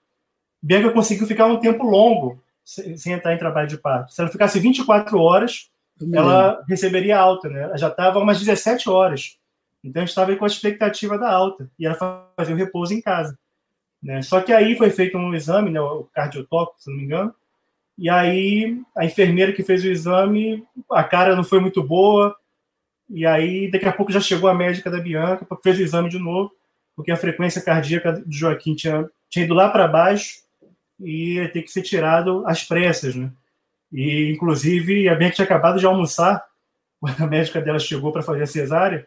[0.63, 4.13] Bianca conseguiu ficar um tempo longo sem, sem entrar em trabalho de parto.
[4.13, 5.71] Se ela ficasse 24 horas,
[6.13, 7.63] ela receberia alta, né?
[7.63, 9.37] Ela já estava umas 17 horas.
[9.85, 13.39] Então gente estava com a expectativa da alta e ela fazia o repouso em casa.
[14.03, 14.23] Né?
[14.23, 17.35] Só que aí foi feito um exame, né, o cardiotóxico, se não me engano,
[17.97, 22.35] e aí a enfermeira que fez o exame, a cara não foi muito boa,
[23.09, 26.19] e aí daqui a pouco já chegou a médica da Bianca, fez o exame de
[26.19, 26.51] novo,
[26.97, 30.43] porque a frequência cardíaca do Joaquim tinha, tinha ido lá para baixo
[30.99, 33.31] e ia ter que ser tirado às pressas, né?
[33.93, 36.45] E, inclusive, a Bianca tinha acabado de almoçar,
[37.01, 39.07] quando a médica dela chegou para fazer a cesárea,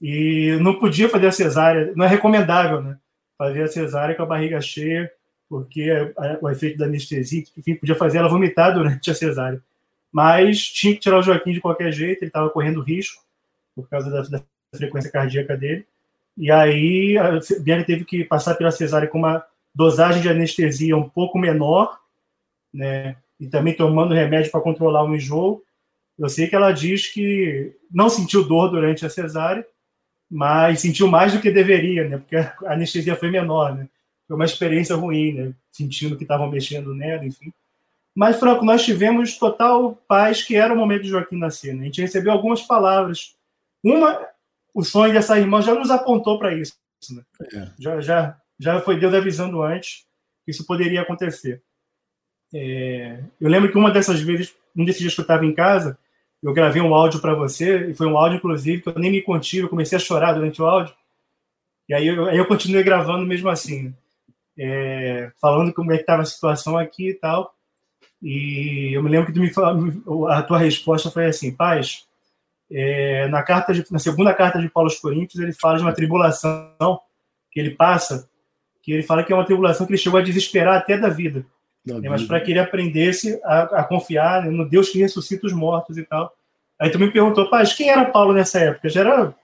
[0.00, 2.96] e não podia fazer a cesárea, não é recomendável, né?
[3.36, 5.10] Fazer a cesárea com a barriga cheia,
[5.48, 5.90] porque
[6.40, 9.62] o efeito da anestesia, enfim, podia fazer ela vomitar durante a cesárea.
[10.12, 13.22] Mas tinha que tirar o Joaquim de qualquer jeito, ele estava correndo risco
[13.74, 15.86] por causa da, da, frequência cardíaca dele.
[16.36, 21.08] E aí a Bianca teve que passar pela cesárea com uma dosagem de anestesia um
[21.08, 21.98] pouco menor,
[22.72, 23.16] né?
[23.40, 25.62] E também tomando remédio para controlar o enjoo.
[26.18, 29.64] Eu sei que ela diz que não sentiu dor durante a cesárea,
[30.30, 32.18] mas sentiu mais do que deveria, né?
[32.18, 33.88] Porque a anestesia foi menor, né?
[34.26, 35.52] Foi uma experiência ruim, né?
[35.70, 37.52] Sentindo que estavam mexendo nela, enfim.
[38.14, 41.72] Mas, Franco, nós tivemos total paz, que era o momento de Joaquim nascer.
[41.72, 41.82] Né?
[41.82, 43.36] A gente recebeu algumas palavras.
[43.82, 44.20] Uma,
[44.74, 46.74] o sonho dessa irmã já nos apontou para isso.
[47.10, 47.22] Né?
[47.54, 47.70] É.
[47.78, 50.04] Já, já, já foi Deus avisando antes
[50.44, 51.62] que isso poderia acontecer.
[52.52, 55.96] É, eu lembro que uma dessas vezes, um desses dias que eu estava em casa,
[56.42, 59.22] eu gravei um áudio para você, e foi um áudio, inclusive, que eu nem me
[59.22, 60.94] contive, eu comecei a chorar durante o áudio.
[61.88, 63.94] E aí eu, aí eu continuei gravando mesmo assim,
[64.58, 67.54] é, falando como é que estava a situação aqui e tal.
[68.22, 72.06] E eu me lembro que tu me falou, a tua resposta foi assim, paz,
[72.70, 75.94] é, na, carta de, na segunda carta de Paulo aos Coríntios, ele fala de uma
[75.94, 77.00] tribulação
[77.50, 78.28] que ele passa,
[78.82, 81.46] que ele fala que é uma tribulação que ele chegou a desesperar até da vida.
[81.90, 85.96] É, mas para que ele aprendesse a, a confiar no Deus que ressuscita os mortos
[85.96, 86.32] e tal.
[86.78, 88.88] Aí tu me perguntou, pai, quem era Paulo nessa época?
[88.88, 89.34] Já era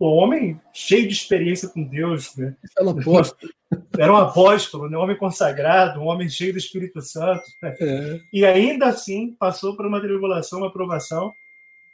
[0.00, 2.54] um homem cheio de experiência com Deus, né?
[2.76, 3.52] Era um apóstolo.
[3.96, 4.98] Era um apóstolo, né?
[4.98, 7.44] um homem consagrado, um homem cheio do Espírito Santo.
[7.62, 7.76] Né?
[7.80, 8.20] É.
[8.32, 11.32] E ainda assim passou por uma tribulação, uma provação,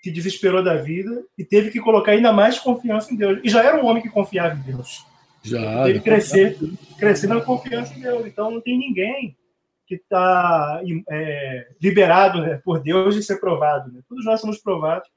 [0.02, 3.40] que desesperou da vida e teve que colocar ainda mais confiança em Deus.
[3.44, 5.04] E já era um homem que confiava em Deus.
[5.42, 5.84] Já.
[5.84, 6.58] Teve que crescer,
[6.98, 8.24] crescer na confiança em Deus.
[8.24, 9.36] Então não tem ninguém
[9.86, 13.92] que está é, liberado né, por Deus de ser provado.
[13.92, 14.00] Né?
[14.08, 15.08] Todos nós somos provados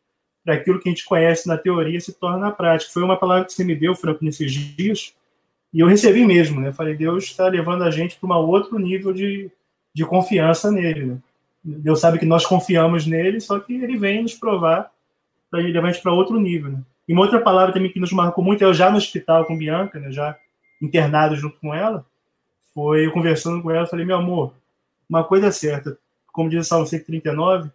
[0.43, 2.93] para aquilo que a gente conhece na teoria se torna na prática.
[2.93, 5.13] Foi uma palavra que você me deu, Franco, nesses dias,
[5.73, 6.61] e eu recebi mesmo.
[6.61, 6.71] Né?
[6.71, 9.51] Falei, Deus está levando a gente para um outro nível de,
[9.93, 11.05] de confiança nele.
[11.05, 11.17] Né?
[11.63, 14.91] Deus sabe que nós confiamos nele, só que ele vem nos provar
[15.49, 16.71] para levar a gente para outro nível.
[16.71, 16.81] Né?
[17.07, 19.99] E uma outra palavra também que nos marcou muito, eu já no hospital com Bianca,
[19.99, 20.37] né, já
[20.79, 22.05] internado junto com ela,
[22.73, 24.53] foi eu conversando com ela, falei, meu amor,
[25.09, 25.97] uma coisa é certa,
[26.31, 27.71] como diz o Salmo 139,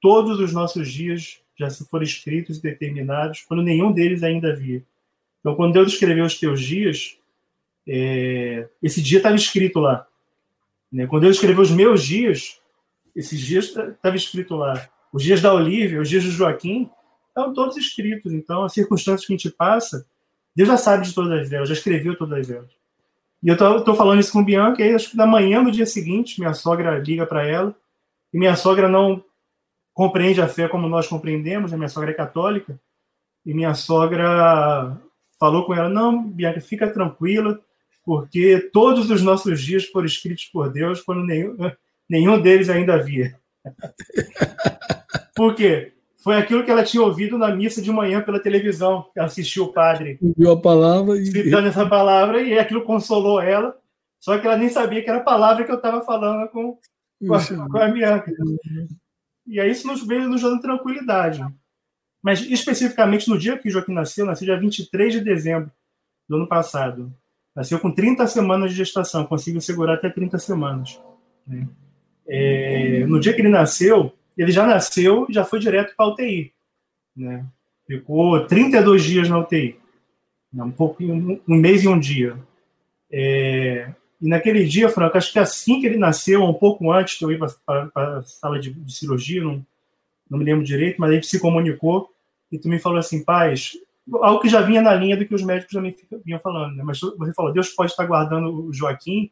[0.00, 4.84] todos os nossos dias já se foram escritos e determinados, quando nenhum deles ainda havia.
[5.40, 7.16] Então, quando Deus escreveu os teus dias,
[7.86, 10.06] é, esse dia estava escrito lá.
[10.90, 11.06] Né?
[11.06, 12.60] Quando Deus escreveu os meus dias,
[13.14, 14.88] esses dias estava escrito lá.
[15.12, 16.90] Os dias da Olívia, os dias do Joaquim,
[17.28, 18.32] estão todos escritos.
[18.32, 20.06] Então, as circunstâncias que a gente passa,
[20.54, 22.70] Deus já sabe de todas elas, já escreveu todas elas.
[23.44, 25.84] E eu tô, tô falando isso com Bianca, e acho que na manhã do dia
[25.84, 27.76] seguinte, minha sogra liga para ela,
[28.32, 29.22] e minha sogra não
[29.92, 32.80] compreende a fé como nós compreendemos, a minha sogra é católica,
[33.44, 34.98] e minha sogra
[35.38, 37.60] falou com ela: Não, Bianca, fica tranquila,
[38.02, 41.54] porque todos os nossos dias foram escritos por Deus quando nenhum,
[42.08, 43.38] nenhum deles ainda havia.
[45.36, 45.93] por quê?
[46.24, 49.10] Foi aquilo que ela tinha ouvido na missa de manhã pela televisão.
[49.14, 50.18] Ela assistiu o padre.
[50.22, 51.26] Viu a palavra e.
[51.26, 53.76] Citando essa palavra, e aquilo consolou ela.
[54.18, 56.78] Só que ela nem sabia que era a palavra que eu estava falando com,
[57.28, 58.32] com, a, com a Bianca.
[59.46, 61.44] E aí isso nos veio nos dando tranquilidade.
[62.22, 65.70] Mas especificamente no dia que o Joaquim nasceu, nasceu dia 23 de dezembro
[66.26, 67.14] do ano passado.
[67.54, 70.98] Nasceu com 30 semanas de gestação, conseguiu segurar até 30 semanas.
[71.46, 71.68] Né?
[72.26, 76.08] É, no dia que ele nasceu, ele já nasceu e já foi direto para a
[76.10, 76.52] UTI.
[77.16, 77.44] Né?
[77.86, 79.78] Ficou 32 dias na UTI.
[80.52, 82.36] Um, pouco, um, um mês e um dia.
[83.10, 87.24] É, e naquele dia, Franco, acho que assim que ele nasceu, um pouco antes que
[87.24, 89.64] eu ia para a sala de, de cirurgia, não,
[90.30, 92.10] não me lembro direito, mas a gente se comunicou
[92.50, 93.72] e tu me falou assim, paz,
[94.22, 96.82] algo que já vinha na linha do que os médicos também vinham falando, né?
[96.84, 99.30] mas você falou, Deus pode estar guardando o Joaquim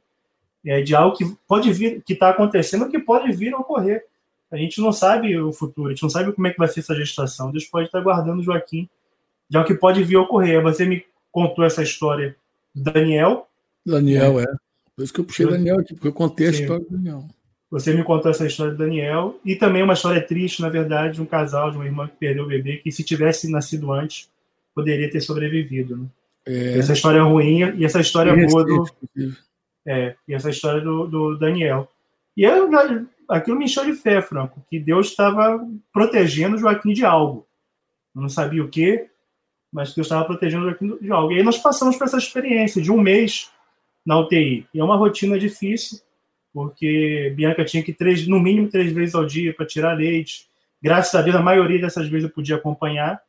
[0.64, 4.04] é, de algo que pode vir, que está acontecendo, que pode vir a ocorrer.
[4.52, 6.80] A gente não sabe o futuro, a gente não sabe como é que vai ser
[6.80, 7.50] essa gestação.
[7.50, 8.88] Deus pode estar guardando o Joaquim
[9.48, 10.62] de algo que pode vir a ocorrer.
[10.62, 12.36] Você me contou essa história
[12.74, 13.48] do Daniel.
[13.84, 14.44] Daniel, é.
[14.44, 14.46] é.
[14.94, 16.60] Por isso que eu puxei o Daniel aqui, porque eu contei a Sim.
[16.62, 17.24] história do Daniel.
[17.70, 21.22] Você me contou essa história do Daniel e também uma história triste, na verdade, de
[21.22, 24.28] um casal, de uma irmã que perdeu o bebê, que se tivesse nascido antes,
[24.74, 25.96] poderia ter sobrevivido.
[25.96, 26.06] Né?
[26.46, 26.78] É...
[26.78, 28.84] Essa história é ruim e essa história é boa do.
[29.86, 31.90] É, e essa história do, do Daniel.
[32.36, 32.68] E eu,
[33.32, 35.60] aquilo me encheu de fé, Franco, que Deus estava
[35.92, 37.46] protegendo Joaquim de algo.
[38.14, 39.06] Não sabia o que,
[39.72, 41.32] mas Deus estava protegendo Joaquim de algo.
[41.32, 43.50] E aí nós passamos por essa experiência de um mês
[44.04, 44.66] na UTI.
[44.74, 46.00] E é uma rotina difícil,
[46.52, 50.46] porque Bianca tinha que três, no mínimo três vezes ao dia para tirar leite.
[50.82, 53.22] Graças a Deus, a maioria dessas vezes eu podia acompanhar,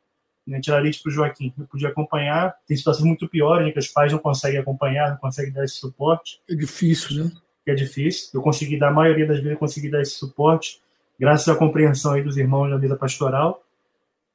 [0.46, 1.54] né, tirar leite para o Joaquim.
[1.58, 2.54] Eu podia acompanhar.
[2.66, 5.76] Tem situações muito piores, né, que os pais não conseguem acompanhar, não conseguem dar esse
[5.76, 6.40] suporte.
[6.50, 7.32] É difícil, né?
[7.66, 8.30] É difícil.
[8.34, 10.80] Eu consegui dar, a maioria das vezes, eu consegui dar esse suporte,
[11.18, 13.62] graças à compreensão aí dos irmãos da mesa pastoral.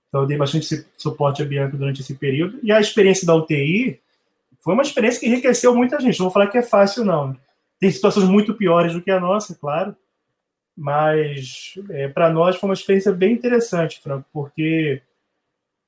[0.08, 2.60] Então, eu dei bastante suporte a Bianca durante esse período.
[2.64, 4.00] E a experiência da UTI
[4.60, 6.20] foi uma experiência que enriqueceu muita gente.
[6.20, 7.38] Não vou falar que é fácil, não.
[7.80, 9.96] Tem situações muito piores do que a nossa, claro,
[10.76, 15.02] mas é, para nós foi uma experiência bem interessante, Franco, porque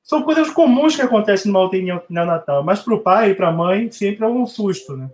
[0.03, 3.51] são coisas comuns que acontecem numa UTI neonatal, mas para o pai e para a
[3.51, 5.09] mãe sempre é um susto, né?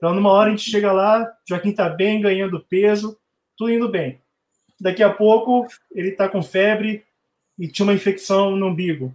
[0.00, 3.18] Então, numa hora a gente chega lá, Joaquim está bem, ganhando peso,
[3.54, 4.18] tudo indo bem.
[4.80, 7.04] Daqui a pouco ele está com febre
[7.58, 9.14] e tinha uma infecção no umbigo.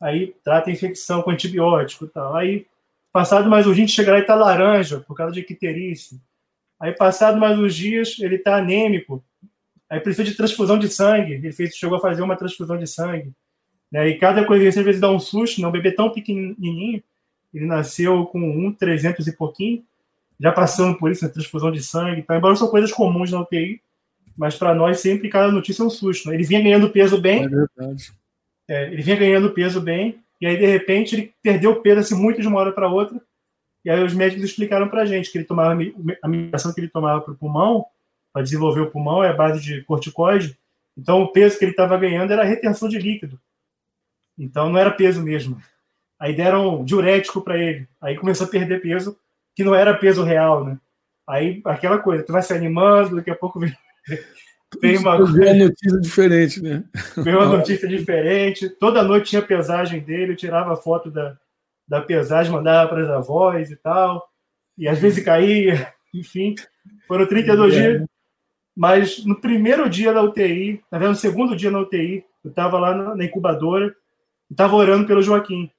[0.00, 2.36] Aí trata a infecção com antibiótico e tal.
[2.36, 2.64] Aí,
[3.12, 6.16] passado mais uns dias, chega lá e está laranja por causa de icterícia.
[6.78, 9.24] Aí, passado mais uns dias, ele está anêmico.
[9.90, 11.32] Aí precisa de transfusão de sangue.
[11.32, 13.32] Ele fez, chegou a fazer uma transfusão de sangue.
[13.90, 14.10] Né?
[14.10, 15.66] E cada coisa às vezes dá um susto, né?
[15.66, 17.02] Um bebê tão pequenininho,
[17.52, 19.84] ele nasceu com um 300 e pouquinho,
[20.40, 22.22] já passando por isso, a transfusão de sangue.
[22.22, 22.36] Tá?
[22.36, 23.80] Embora são coisas comuns na UTI,
[24.36, 26.28] mas para nós sempre cada notícia é um susto.
[26.28, 26.34] Né?
[26.34, 27.44] Ele vinha ganhando peso bem.
[27.44, 28.12] É verdade.
[28.68, 32.40] É, ele vinha ganhando peso bem, e aí de repente ele perdeu peso assim, muito
[32.40, 33.20] de uma hora para outra
[33.84, 35.78] e aí os médicos explicaram para a gente que ele tomava
[36.22, 37.84] a medicação que ele tomava para o pulmão,
[38.32, 40.58] para desenvolver o pulmão, é a base de corticoide.
[40.96, 43.38] Então o peso que ele estava ganhando era retenção de líquido.
[44.38, 45.60] Então não era peso mesmo.
[46.18, 47.86] Aí deram diurético para ele.
[48.00, 49.18] Aí começou a perder peso,
[49.54, 50.78] que não era peso real, né?
[51.26, 53.74] Aí aquela coisa, tu vai se animando, daqui a pouco vem,
[54.80, 56.84] vem uma uma notícia diferente, né?
[57.16, 58.68] Veio uma notícia diferente.
[58.68, 61.36] Toda noite tinha pesagem dele, eu tirava foto da,
[61.86, 64.28] da pesagem, mandava para as avós e tal,
[64.76, 66.54] e às vezes caía, enfim,
[67.06, 67.76] foram 32 é.
[67.76, 68.08] dias.
[68.76, 72.78] Mas no primeiro dia da UTI, na verdade, no segundo dia na UTI, eu estava
[72.78, 73.94] lá na, na incubadora,
[74.50, 75.70] estava orando pelo Joaquim.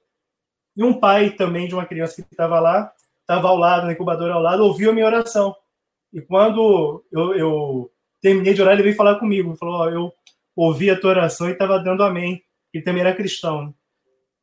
[0.74, 2.90] E um pai também de uma criança que estava lá,
[3.26, 5.54] estava ao lado, na incubadora ao lado, ouviu a minha oração.
[6.12, 7.90] E quando eu, eu
[8.22, 9.50] terminei de orar, ele veio falar comigo.
[9.50, 10.12] Ele falou: oh, Eu
[10.54, 12.42] ouvi a tua oração e estava dando amém.
[12.72, 13.74] Ele também era cristão.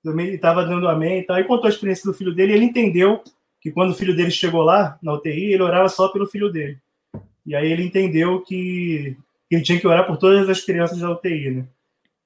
[0.03, 0.25] Né?
[0.29, 1.39] estava dando amém e.
[1.39, 2.53] E contou a experiência do filho dele.
[2.53, 3.23] Ele entendeu
[3.61, 6.77] que quando o filho dele chegou lá na UTI, ele orava só pelo filho dele.
[7.45, 9.17] E aí ele entendeu que
[9.49, 11.67] ele tinha que orar por todas as crianças da UTI, né?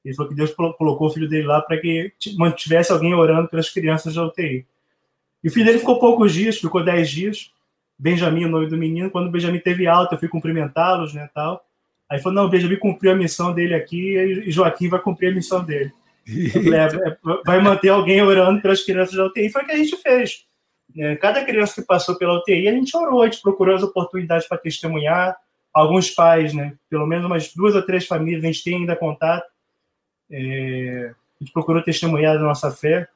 [0.03, 3.69] Ele falou que Deus colocou o filho dele lá para que mantivesse alguém orando pelas
[3.69, 4.65] crianças da UTI.
[5.47, 7.53] E o filho dele ficou poucos dias, ficou dez dias.
[7.97, 9.09] Benjamin, o nome do menino.
[9.09, 11.65] Quando o Benjamin teve alta, eu fui cumprimentá-los, né, tal.
[12.09, 15.33] Aí falou, não, o Benjamin cumpriu a missão dele aqui e Joaquim vai cumprir a
[15.33, 15.93] missão dele.
[16.27, 19.49] É, vai manter alguém orando pelas crianças da UTI.
[19.49, 20.45] Foi o que a gente fez.
[20.97, 24.45] É, cada criança que passou pela UTI, a gente orou, a gente procurou as oportunidades
[24.49, 25.33] para testemunhar.
[25.73, 29.47] Alguns pais, né, pelo menos umas duas ou três famílias, a gente tem ainda contato.
[30.29, 33.07] É, a gente procurou testemunhar da nossa fé.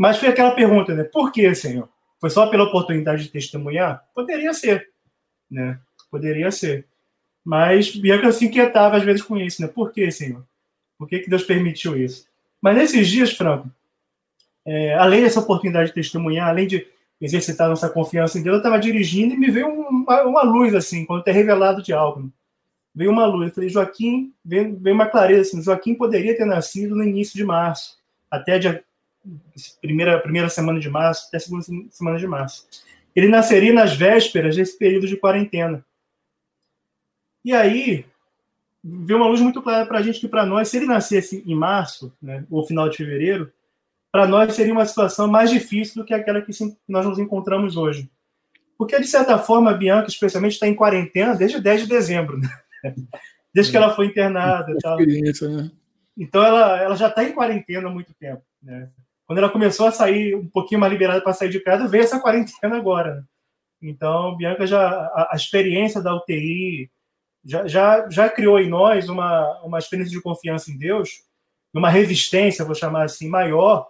[0.00, 1.04] Mas foi aquela pergunta, né?
[1.04, 1.86] Por que, Senhor?
[2.18, 4.02] Foi só pela oportunidade de testemunhar?
[4.14, 4.88] Poderia ser,
[5.50, 5.78] né?
[6.10, 6.86] Poderia ser.
[7.44, 9.68] Mas Bianca se inquietava às vezes com isso, né?
[9.68, 10.42] Por que, Senhor?
[10.98, 12.24] Por que, que Deus permitiu isso?
[12.62, 13.70] Mas nesses dias, Franco,
[14.64, 16.86] é, além dessa oportunidade de testemunhar, além de
[17.20, 21.04] exercitar nossa confiança em Deus, eu estava dirigindo e me veio uma, uma, luz, assim,
[21.04, 22.32] quando ter revelado de algo.
[22.94, 23.48] Veio uma luz.
[23.48, 27.44] Eu falei, Joaquim, veio, veio uma clareza, assim, Joaquim poderia ter nascido no início de
[27.44, 27.98] março,
[28.30, 28.58] até a
[29.80, 32.66] primeira, primeira semana de março, até a segunda semana de março.
[33.14, 35.84] ele nasceria nas vésperas desse período de quarentena.
[37.44, 38.04] E aí,
[38.82, 41.54] veio uma luz muito clara para a gente que, para nós, se ele nascesse em
[41.54, 43.52] março, né, ou final de fevereiro,
[44.12, 46.52] para nós seria uma situação mais difícil do que aquela que
[46.88, 48.10] nós nos encontramos hoje.
[48.76, 52.48] Porque, de certa forma, a Bianca, especialmente, está em quarentena desde 10 de dezembro, né?
[53.54, 54.74] desde que ela foi internada.
[54.80, 54.98] Tal.
[54.98, 55.70] Né?
[56.16, 58.42] Então, ela, ela já está em quarentena há muito tempo.
[58.62, 58.88] Né?
[59.30, 62.18] Quando ela começou a sair um pouquinho mais liberada para sair de casa, veio essa
[62.18, 63.14] quarentena agora.
[63.14, 63.22] Né?
[63.80, 66.90] Então, Bianca já a, a, experiência da UTI
[67.44, 71.22] já, já, já criou em nós uma, uma experiência de confiança em Deus,
[71.72, 73.86] uma resistência, vou chamar assim, maior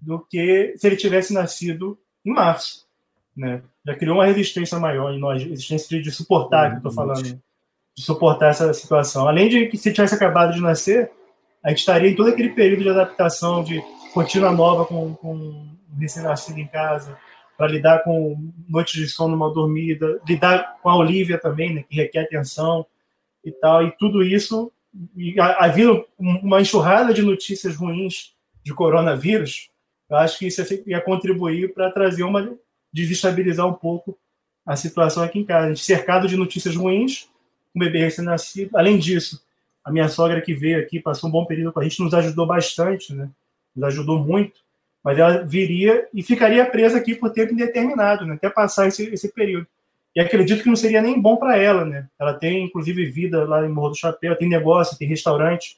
[0.00, 2.86] do que se ele tivesse nascido em março,
[3.36, 3.64] né?
[3.84, 8.00] Já criou uma resistência maior em nós, resistência de, de suportar, que estou falando, de
[8.04, 9.26] suportar essa situação.
[9.26, 11.10] Além de que se tivesse acabado de nascer,
[11.64, 13.82] a gente estaria em todo aquele período de adaptação, de
[14.14, 15.66] rotina nova com, com
[15.98, 17.18] recém-nascido em casa,
[17.56, 21.96] para lidar com noites de sono mal dormida, lidar com a Olivia também, né, que
[21.96, 22.86] requer atenção
[23.44, 24.72] e tal, e tudo isso,
[25.16, 25.34] e
[26.18, 29.68] uma enxurrada de notícias ruins de coronavírus,
[30.08, 32.56] eu acho que isso ia contribuir para trazer uma
[32.92, 34.16] desestabilizar um pouco
[34.64, 35.66] a situação aqui em casa.
[35.66, 37.28] A gente cercado de notícias ruins,
[37.74, 38.76] um bebê recém-nascido.
[38.76, 39.42] Além disso,
[39.84, 42.46] a minha sogra que veio aqui passou um bom período com a gente, nos ajudou
[42.46, 43.28] bastante, né?
[43.74, 44.60] Nos ajudou muito.
[45.02, 48.34] Mas ela viria e ficaria presa aqui por tempo indeterminado, né?
[48.34, 49.66] Até passar esse, esse período.
[50.16, 52.08] E acredito que não seria nem bom para ela, né?
[52.18, 55.76] Ela tem, inclusive, vida lá em Morro do Chapéu, tem negócio, tem restaurante,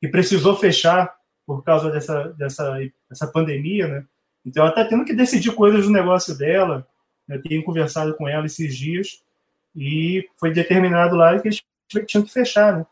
[0.00, 1.14] e precisou fechar
[1.46, 2.78] por causa dessa, dessa,
[3.08, 4.04] dessa pandemia, né?
[4.44, 6.86] Então ela está tendo que decidir coisas do negócio dela.
[7.28, 9.22] Eu tenho conversado com ela esses dias
[9.74, 11.62] e foi determinado lá que eles
[12.06, 12.86] tinham que fechar, né?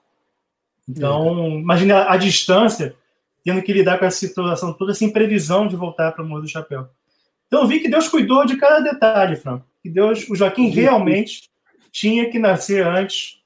[0.88, 1.48] Então, é.
[1.58, 2.96] imagina a, a, distância,
[3.44, 6.48] tendo que lidar com essa situação toda sem previsão de voltar para o Morro do
[6.48, 6.88] Chapéu.
[7.46, 9.66] Então, eu vi que Deus cuidou de cada detalhe, Franco.
[9.82, 11.50] Que Deus, o Joaquim realmente
[11.90, 13.40] tinha que nascer antes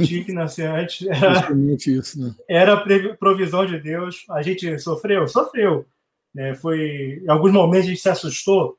[0.00, 1.06] tinha que nascer antes.
[1.08, 1.48] Era,
[1.86, 2.34] isso, né?
[2.48, 2.84] era
[3.18, 4.24] provisão de Deus.
[4.30, 5.28] A gente sofreu?
[5.28, 5.86] Sofreu.
[6.34, 6.54] Né?
[6.54, 8.76] Foi, em alguns momentos a gente se assustou.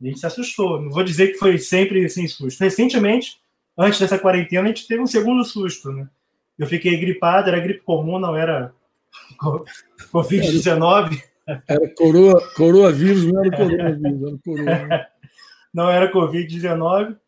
[0.00, 0.80] A gente se assustou.
[0.80, 2.60] Não vou dizer que foi sempre sem susto.
[2.60, 3.38] Recentemente,
[3.76, 5.90] antes dessa quarentena, a gente teve um segundo susto.
[5.92, 6.08] Né?
[6.58, 8.72] Eu fiquei gripado, era gripe comum, não era
[10.12, 11.22] Covid-19.
[11.66, 15.08] Era coroa, coroa vírus, não era coronavírus, era coroa.
[15.70, 17.18] Não era Covid-19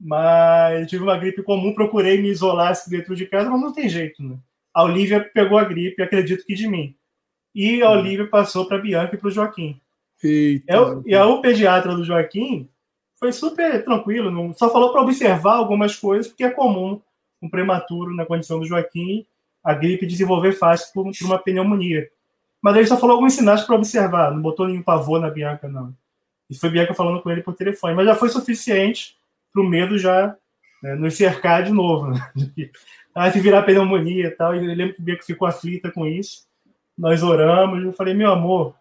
[0.00, 4.22] mas tive uma gripe comum, procurei me isolar dentro de casa, mas não tem jeito,
[4.22, 4.36] né?
[4.72, 6.94] A Olivia pegou a gripe, acredito que de mim.
[7.54, 7.98] E a uhum.
[7.98, 9.80] Olivia passou para a Bianca e para o Joaquim.
[10.22, 12.68] Eita, Eu, e a, o pediatra do Joaquim
[13.18, 17.00] foi super tranquilo, não, só falou para observar algumas coisas, porque é comum
[17.40, 19.24] um prematuro na condição do Joaquim
[19.64, 22.08] a gripe desenvolver fácil por, por uma pneumonia.
[22.60, 25.94] Mas ele só falou alguns sinais para observar, não botou nenhum pavor na Bianca, não.
[26.48, 29.16] E foi Bianca falando com ele por telefone, mas já foi suficiente
[29.52, 30.36] para o medo já
[30.82, 32.08] né, nos cercar de novo.
[32.08, 32.20] Né?
[33.16, 34.56] Ah, se virar pneumonia e tal.
[34.56, 36.48] E eu lembro que o Beco ficou aflita com isso.
[36.98, 37.84] Nós oramos.
[37.84, 38.74] Eu falei, meu amor,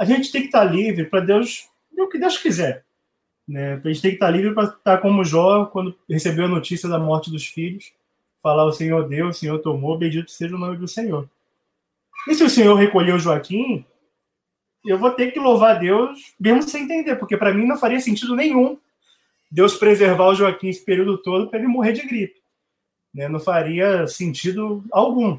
[0.00, 2.82] a gente tem que estar livre para Deus, o que Deus quiser.
[3.46, 3.74] Né?
[3.74, 6.98] A gente tem que estar livre para estar como Jó, quando recebeu a notícia da
[6.98, 7.92] morte dos filhos,
[8.44, 11.28] falar: O Senhor deu, o Senhor tomou, bendito seja o nome do Senhor.
[12.28, 13.84] E se o Senhor recolheu Joaquim,
[14.84, 18.36] eu vou ter que louvar Deus, mesmo sem entender, porque para mim não faria sentido
[18.36, 18.78] nenhum
[19.50, 22.42] Deus preservar o Joaquim esse período todo para ele morrer de gripe.
[23.14, 23.28] Né?
[23.28, 25.38] Não faria sentido algum.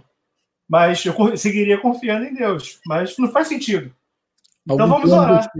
[0.67, 2.79] Mas eu seguiria confiando em Deus.
[2.87, 3.93] Mas não faz sentido.
[4.65, 5.51] Então vamos orar.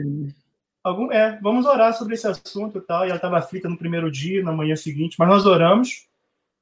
[0.83, 3.03] Algum, é, vamos orar sobre esse assunto e tal.
[3.03, 6.07] E ela estava aflita no primeiro dia, na manhã seguinte, mas nós oramos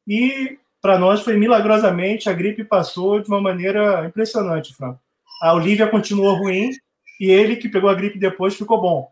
[0.07, 4.99] e para nós foi milagrosamente a gripe passou de uma maneira impressionante, Franco.
[5.41, 6.71] A Olivia continuou ruim
[7.21, 9.09] e ele que pegou a gripe depois ficou bom,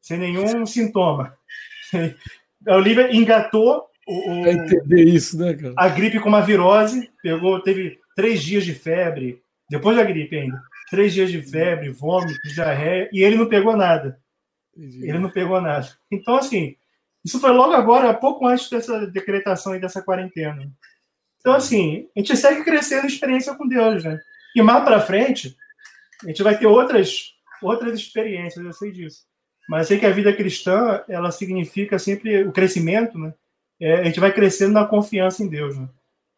[0.00, 1.36] sem nenhum sintoma.
[2.66, 5.74] A Olivia engatou o, entender isso, né, cara?
[5.76, 10.60] a gripe com uma virose, pegou, teve três dias de febre, depois da gripe ainda,
[10.88, 14.20] três dias de febre, vômito, diarreia, e ele não pegou nada.
[14.76, 15.08] Entendi.
[15.08, 15.88] Ele não pegou nada.
[16.10, 16.76] Então, assim,
[17.24, 20.70] isso foi logo agora, pouco antes dessa decretação e dessa quarentena.
[21.40, 24.20] Então, assim, a gente segue crescendo a experiência com Deus, né?
[24.54, 25.56] E mais para frente,
[26.24, 29.26] a gente vai ter outras, outras experiências, eu sei disso.
[29.68, 33.34] Mas sei que a vida cristã, ela significa sempre o crescimento, né?
[33.80, 35.88] É, a gente vai crescendo na confiança em Deus, né?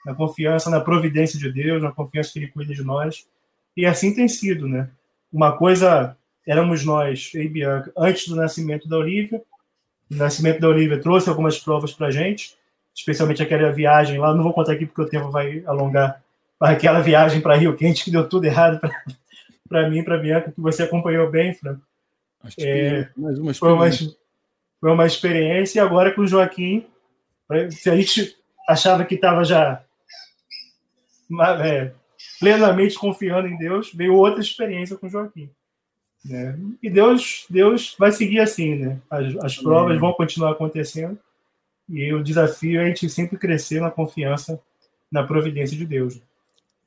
[0.04, 3.26] Na confiança na providência de Deus, na confiança que Ele cuida de nós.
[3.76, 4.90] E assim tem sido, né?
[5.32, 9.42] Uma coisa éramos nós, eu e Bianca, antes do nascimento da Olivia.
[10.10, 12.56] O nascimento da Olivia trouxe algumas provas para gente,
[12.94, 14.34] especialmente aquela viagem lá.
[14.34, 16.22] Não vou contar aqui porque o tempo vai alongar.
[16.60, 18.80] Aquela viagem para Rio Quente que deu tudo errado
[19.68, 21.82] para mim, para Bianca, que você acompanhou bem, Franco.
[22.58, 24.16] É, mais uma experiência.
[24.80, 26.86] foi uma experiência, e agora com o Joaquim,
[27.70, 28.36] se a gente
[28.68, 29.82] achava que estava já
[31.62, 31.92] é,
[32.38, 35.50] plenamente confiando em Deus, veio outra experiência com o Joaquim.
[36.24, 36.58] Né?
[36.82, 38.98] E Deus, Deus vai seguir assim, né?
[39.10, 41.18] As, as provas vão continuar acontecendo
[41.90, 44.60] e o desafio é a gente sempre crescer na confiança
[45.10, 46.20] na providência de Deus.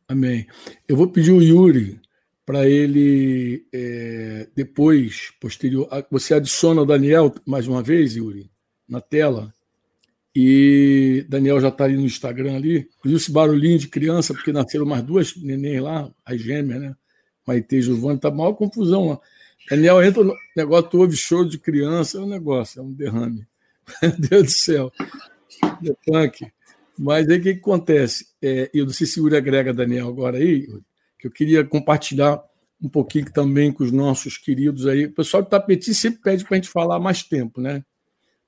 [0.08, 0.48] Amém.
[0.88, 2.00] Eu vou pedir o Yuri
[2.46, 5.88] para ele é, depois, posterior.
[6.10, 8.50] Você adiciona o Daniel mais uma vez, Yuri,
[8.88, 9.54] na tela.
[10.36, 12.90] E Daniel já está ali no Instagram ali.
[12.98, 16.96] Inclusive esse barulhinho de criança, porque nasceram mais duas neném lá, as gêmeas, né?
[17.46, 19.20] Maite e Giovanni, tá maior confusão lá.
[19.70, 23.46] Daniel entra no negócio, tu ouve choro de criança, é um negócio, é um derrame.
[24.02, 24.92] Meu Deus do céu.
[25.64, 26.52] É punk.
[26.98, 28.28] Mas aí o que, que acontece?
[28.42, 30.68] É, eu não sei se o Yuri agrega Daniel agora aí,
[31.18, 32.44] que eu queria compartilhar
[32.82, 35.06] um pouquinho também com os nossos queridos aí.
[35.06, 37.84] O pessoal do tapete sempre pede para a gente falar mais tempo, né?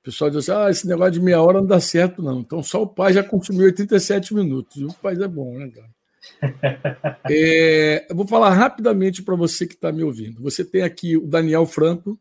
[0.01, 2.41] O pessoal diz assim, ah, esse negócio de meia hora não dá certo, não.
[2.41, 4.81] Então só o pai já consumiu 87 minutos.
[4.81, 5.95] O pai é bom, né, cara?
[7.29, 10.41] É, eu vou falar rapidamente para você que está me ouvindo.
[10.43, 12.19] Você tem aqui o Daniel Franco,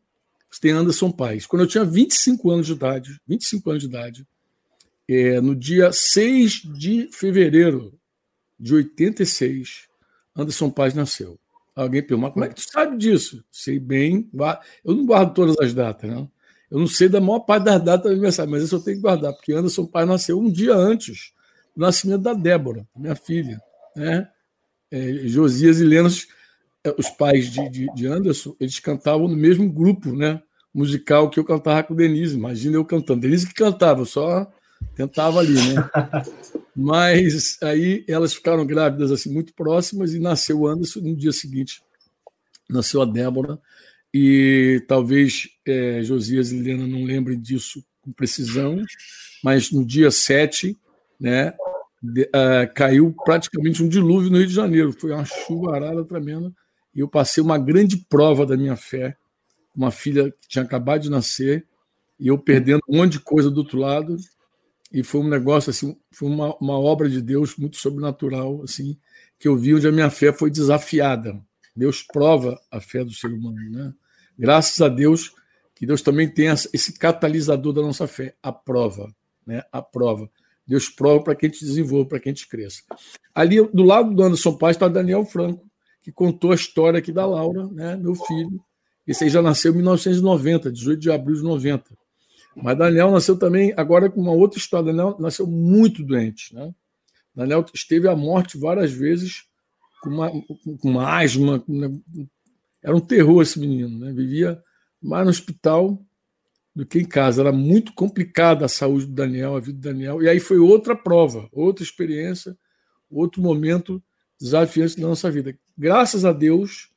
[0.61, 1.47] tem Anderson Paes.
[1.47, 4.27] Quando eu tinha 25 anos de idade, 25 anos de idade,
[5.09, 7.99] é, no dia 6 de fevereiro
[8.59, 9.89] de 86,
[10.37, 11.39] Anderson Paes nasceu.
[11.75, 13.45] Alguém perguntou, como é que tu sabe disso?
[13.51, 14.31] Sei bem,
[14.85, 16.31] eu não guardo todas as datas, não.
[16.71, 19.03] Eu não sei da maior parte das datas do aniversário, mas isso eu tenho que
[19.03, 21.33] guardar, porque Anderson Paes nasceu um dia antes
[21.77, 23.61] do nascimento da Débora, minha filha.
[23.95, 24.29] Né?
[24.91, 26.29] É, Josias e Lenos,
[26.99, 31.45] os pais de, de, de, Anderson, eles cantavam no mesmo grupo né, musical que eu
[31.45, 32.37] cantava com Denise.
[32.37, 33.21] Imagina eu cantando.
[33.21, 34.51] Denise que cantava, só
[34.95, 35.91] tentava ali, né?
[36.77, 41.83] Mas aí elas ficaram grávidas assim muito próximas e nasceu o Anderson no dia seguinte.
[42.69, 43.59] Nasceu a Débora
[44.13, 48.83] e talvez é, Josias e Helena não lembrem disso com precisão,
[49.43, 50.77] mas no dia 7,
[51.19, 51.55] né,
[52.03, 54.93] de, uh, caiu praticamente um dilúvio no Rio de Janeiro.
[54.93, 56.53] Foi uma chuvarada tremenda
[56.95, 59.17] e eu passei uma grande prova da minha fé.
[59.75, 61.67] Uma filha que tinha acabado de nascer
[62.19, 64.17] e eu perdendo um monte de coisa do outro lado
[64.93, 68.97] e foi um negócio assim, foi uma, uma obra de Deus muito sobrenatural, assim,
[69.41, 71.41] que eu vi onde a minha fé foi desafiada.
[71.75, 73.93] Deus prova a fé do ser humano, né?
[74.39, 75.35] Graças a Deus
[75.75, 79.13] que Deus também tem esse catalisador da nossa fé, a prova,
[79.45, 79.65] né?
[79.73, 80.31] A prova.
[80.65, 82.83] Deus prova para que a gente desenvolva, para que a gente cresça.
[83.35, 85.69] Ali do lado do Anderson Paz está Daniel Franco,
[86.05, 87.97] que contou a história aqui da Laura, né?
[87.97, 88.63] Meu filho.
[89.07, 91.97] Esse aí já nasceu em 1990, 18 de abril de 90.
[92.55, 94.93] Mas Daniel nasceu também, agora com uma outra história.
[94.93, 96.55] Daniel nasceu muito doente.
[96.55, 96.73] Né?
[97.35, 99.47] Daniel esteve à morte várias vezes
[100.03, 101.59] com uma, com uma asma.
[101.61, 102.03] Com...
[102.83, 103.99] Era um terror esse menino.
[103.99, 104.13] Né?
[104.13, 104.63] Vivia
[105.03, 105.99] mais no hospital
[106.77, 107.41] do que em casa.
[107.41, 110.23] Era muito complicada a saúde do Daniel, a vida do Daniel.
[110.23, 112.55] E aí foi outra prova, outra experiência,
[113.11, 114.03] outro momento
[114.45, 115.57] desafiante da nossa vida.
[115.77, 116.91] Graças a Deus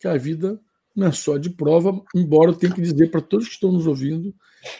[0.00, 0.58] que a vida
[0.96, 3.86] não é só de prova, embora eu tenha que dizer para todos que estão nos
[3.86, 4.34] ouvindo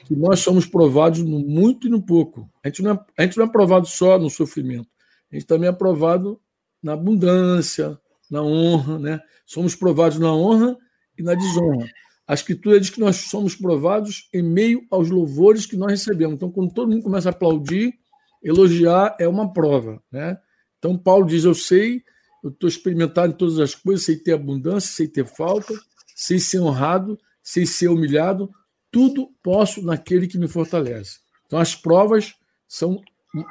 [0.07, 2.49] que nós somos provados no muito e no pouco.
[2.63, 4.89] A gente, não é, a gente não é provado só no sofrimento,
[5.31, 6.41] a gente também é provado
[6.83, 7.99] na abundância,
[8.31, 8.99] na honra.
[8.99, 9.21] Né?
[9.45, 10.79] Somos provados na honra
[11.19, 11.87] e na desonra.
[12.27, 16.37] A Escritura diz que nós somos provados em meio aos louvores que nós recebemos.
[16.37, 17.99] Então, quando todo mundo começa a aplaudir,
[18.43, 20.03] elogiar é uma prova.
[20.11, 20.39] Né?
[20.79, 22.03] Então, Paulo diz: Eu sei,
[22.45, 25.75] eu estou experimentado em todas as coisas, sei ter abundância, sei ter falta,
[26.15, 28.51] sem ser honrado, sem ser humilhado,
[28.93, 31.19] tudo posso naquele que me fortalece.
[31.47, 32.35] Então, as provas
[32.69, 33.03] são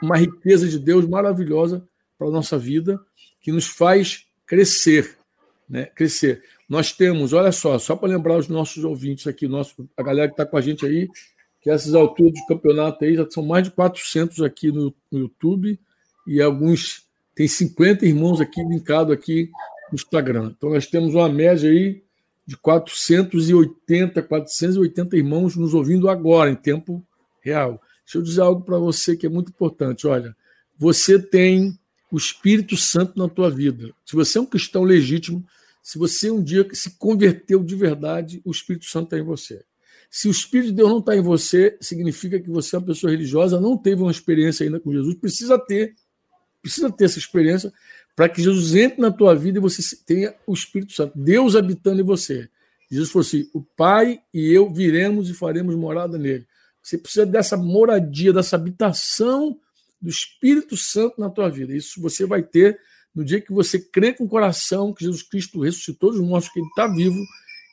[0.01, 1.85] uma riqueza de Deus maravilhosa
[2.17, 2.99] para a nossa vida,
[3.41, 5.17] que nos faz crescer.
[5.67, 5.85] Né?
[5.87, 6.43] Crescer.
[6.69, 10.33] Nós temos, olha só, só para lembrar os nossos ouvintes aqui, nosso, a galera que
[10.33, 11.09] está com a gente aí,
[11.61, 15.79] que essas alturas de campeonato aí já são mais de 400 aqui no, no YouTube
[16.27, 17.05] e alguns,
[17.35, 19.49] tem 50 irmãos aqui linkados aqui
[19.91, 20.53] no Instagram.
[20.55, 22.03] Então nós temos uma média aí
[22.45, 27.05] de 480, 480 irmãos nos ouvindo agora, em tempo
[27.41, 27.81] real.
[28.05, 30.05] Deixa eu dizer algo para você que é muito importante.
[30.05, 30.35] Olha,
[30.77, 31.77] você tem
[32.11, 33.91] o Espírito Santo na tua vida.
[34.05, 35.43] Se você é um cristão legítimo,
[35.81, 39.63] se você um dia se converteu de verdade, o Espírito Santo está em você.
[40.09, 43.09] Se o Espírito de Deus não está em você, significa que você é uma pessoa
[43.09, 45.95] religiosa, não teve uma experiência ainda com Jesus, precisa ter,
[46.63, 47.71] precisa ter essa experiência
[48.15, 52.01] para que Jesus entre na tua vida e você tenha o Espírito Santo, Deus habitando
[52.01, 52.49] em você.
[52.89, 56.47] Jesus falou assim: o Pai e eu viremos e faremos morada nele.
[56.81, 59.59] Você precisa dessa moradia, dessa habitação
[60.01, 61.75] do Espírito Santo na tua vida.
[61.75, 62.79] Isso você vai ter
[63.15, 66.59] no dia que você crê com o coração que Jesus Cristo ressuscitou dos mortos, que
[66.59, 67.19] ele está vivo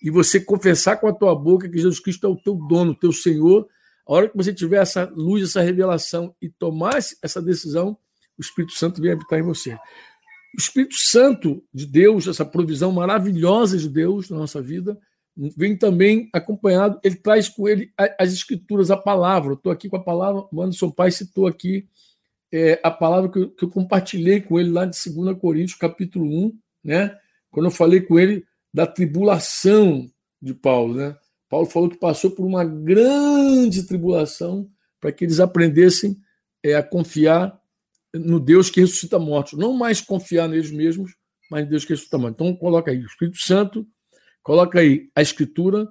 [0.02, 2.94] e você confessar com a tua boca que Jesus Cristo é o teu dono, o
[2.94, 3.68] teu Senhor,
[4.06, 7.96] a hora que você tiver essa luz, essa revelação e tomar essa decisão,
[8.40, 9.74] o Espírito Santo vem habitar em você.
[9.74, 14.98] O Espírito Santo de Deus, essa provisão maravilhosa de Deus na nossa vida,
[15.36, 19.52] vem também acompanhado, ele traz com ele as escrituras, a palavra.
[19.52, 21.86] Estou aqui com a palavra, o Anderson Pai citou aqui
[22.50, 26.26] é, a palavra que eu, que eu, compartilhei com ele lá de 2 Coríntios, capítulo
[26.26, 27.14] 1, né?
[27.50, 30.10] quando eu falei com ele da tribulação
[30.40, 30.94] de Paulo.
[30.94, 31.14] Né?
[31.48, 34.68] Paulo falou que passou por uma grande tribulação
[34.98, 36.16] para que eles aprendessem
[36.62, 37.59] é, a confiar
[38.14, 39.58] no Deus que ressuscita mortos.
[39.58, 41.14] Não mais confiar neles mesmos,
[41.50, 42.34] mas em Deus que ressuscita mortos.
[42.34, 43.86] Então, coloca aí o Espírito Santo,
[44.42, 45.88] coloca aí a Escritura,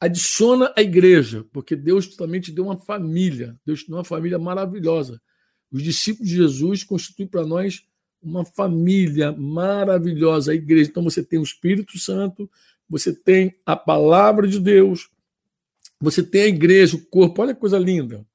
[0.00, 3.56] adiciona a igreja, porque Deus também te deu uma família.
[3.64, 5.20] Deus te deu uma família maravilhosa.
[5.70, 7.84] Os discípulos de Jesus constituem para nós
[8.22, 10.90] uma família maravilhosa, a igreja.
[10.90, 12.50] Então, você tem o Espírito Santo,
[12.88, 15.08] você tem a palavra de Deus,
[16.00, 17.42] você tem a igreja, o corpo.
[17.42, 18.26] Olha que coisa linda.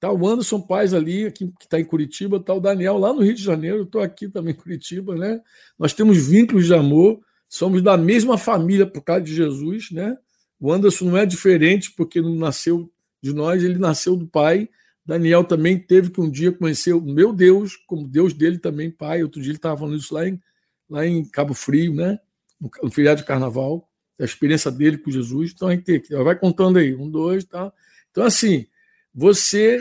[0.00, 3.20] Está o Anderson Paz ali, aqui, que está em Curitiba, está o Daniel lá no
[3.20, 5.42] Rio de Janeiro, estou aqui também em Curitiba, né?
[5.78, 10.16] Nós temos vínculos de amor, somos da mesma família por causa de Jesus, né?
[10.58, 12.90] O Anderson não é diferente porque não nasceu
[13.22, 14.70] de nós, ele nasceu do Pai.
[15.04, 19.22] Daniel também teve que um dia conhecer o meu Deus, como Deus dele também, Pai.
[19.22, 20.40] Outro dia ele estava falando isso lá em,
[20.88, 22.18] lá em Cabo Frio, né?
[22.58, 23.86] No, no feriado de carnaval,
[24.18, 25.52] a experiência dele com Jesus.
[25.54, 27.70] Então a gente vai contando aí, um, dois, tá?
[28.10, 28.66] Então, assim,
[29.14, 29.80] você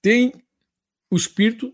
[0.00, 0.32] tem
[1.10, 1.72] o Espírito,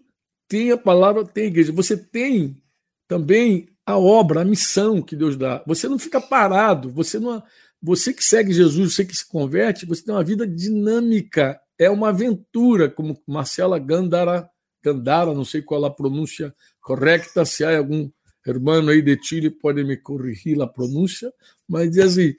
[0.49, 1.73] tem a palavra, tem a igreja.
[1.73, 2.61] Você tem
[3.07, 5.63] também a obra, a missão que Deus dá.
[5.67, 7.43] Você não fica parado, você não
[7.81, 12.09] você que segue Jesus, você que se converte, você tem uma vida dinâmica, é uma
[12.09, 14.51] aventura, como Marcela Gandara,
[14.83, 18.11] Gandara, não sei qual a pronúncia correta, se há algum
[18.47, 21.33] irmão aí de Chile pode me corrigir a pronúncia,
[21.69, 22.35] mas diz assim,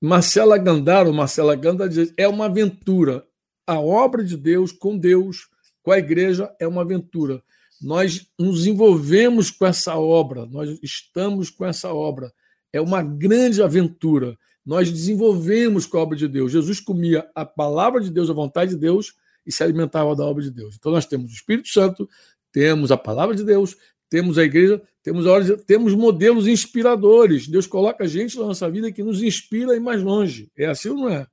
[0.00, 3.24] Marcela Gandara, Marcela Gandara diz, é uma aventura,
[3.66, 5.48] a obra de Deus com Deus,
[5.82, 7.42] com a igreja, é uma aventura.
[7.80, 12.32] Nós nos envolvemos com essa obra, nós estamos com essa obra.
[12.72, 14.36] É uma grande aventura.
[14.64, 16.52] Nós desenvolvemos com a obra de Deus.
[16.52, 19.14] Jesus comia a palavra de Deus, a vontade de Deus,
[19.46, 20.76] e se alimentava da obra de Deus.
[20.78, 22.08] Então nós temos o Espírito Santo,
[22.50, 23.76] temos a palavra de Deus,
[24.08, 27.46] temos a igreja, temos, a temos modelos inspiradores.
[27.46, 30.50] Deus coloca gente na nossa vida que nos inspira a ir mais longe.
[30.56, 31.26] É assim ou não é?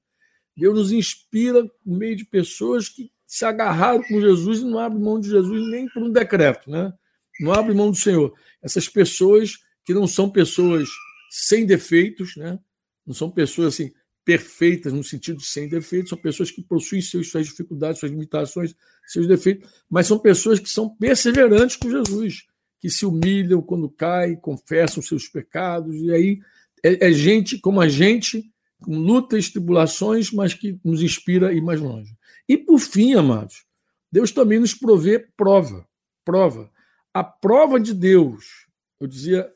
[0.61, 5.01] Deus nos inspira no meio de pessoas que se agarraram com Jesus e não abrem
[5.01, 6.93] mão de Jesus nem por um decreto, né?
[7.39, 8.31] Não abrem mão do Senhor.
[8.61, 10.87] Essas pessoas que não são pessoas
[11.31, 12.59] sem defeitos, né?
[13.03, 13.91] Não são pessoas assim
[14.23, 18.75] perfeitas no sentido de sem defeitos, são pessoas que possuem seus, suas dificuldades, suas limitações,
[19.07, 22.43] seus defeitos, mas são pessoas que são perseverantes com Jesus,
[22.79, 26.39] que se humilham quando caem, confessam seus pecados, e aí
[26.83, 28.47] é, é gente como a gente
[28.87, 32.15] lutas, tribulações, mas que nos inspira a ir mais longe.
[32.47, 33.65] E por fim, amados,
[34.11, 35.87] Deus também nos provê prova.
[36.25, 36.71] Prova.
[37.13, 38.67] A prova de Deus,
[38.99, 39.51] eu dizia,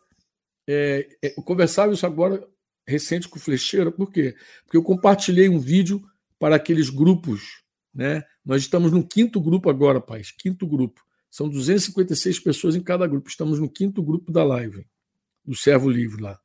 [0.68, 2.46] é, é, eu conversava isso agora
[2.88, 4.36] recente com o Flecheira, por quê?
[4.64, 6.04] Porque eu compartilhei um vídeo
[6.38, 7.64] para aqueles grupos.
[7.94, 8.24] Né?
[8.44, 11.02] Nós estamos no quinto grupo agora, pais, quinto grupo.
[11.32, 13.28] São 256 pessoas em cada grupo.
[13.28, 14.86] Estamos no quinto grupo da live,
[15.44, 16.40] do Servo Livre lá.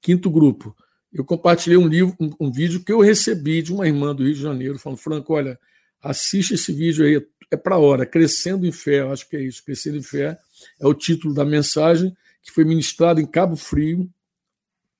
[0.00, 0.74] Quinto grupo
[1.12, 4.34] eu compartilhei um livro, um, um, vídeo que eu recebi de uma irmã do Rio
[4.34, 5.58] de Janeiro, falando, Franco, olha,
[6.00, 9.98] assiste esse vídeo aí, é para hora, Crescendo em Fé, acho que é isso, Crescendo
[9.98, 10.38] em Fé,
[10.80, 14.10] é o título da mensagem, que foi ministrado em Cabo Frio,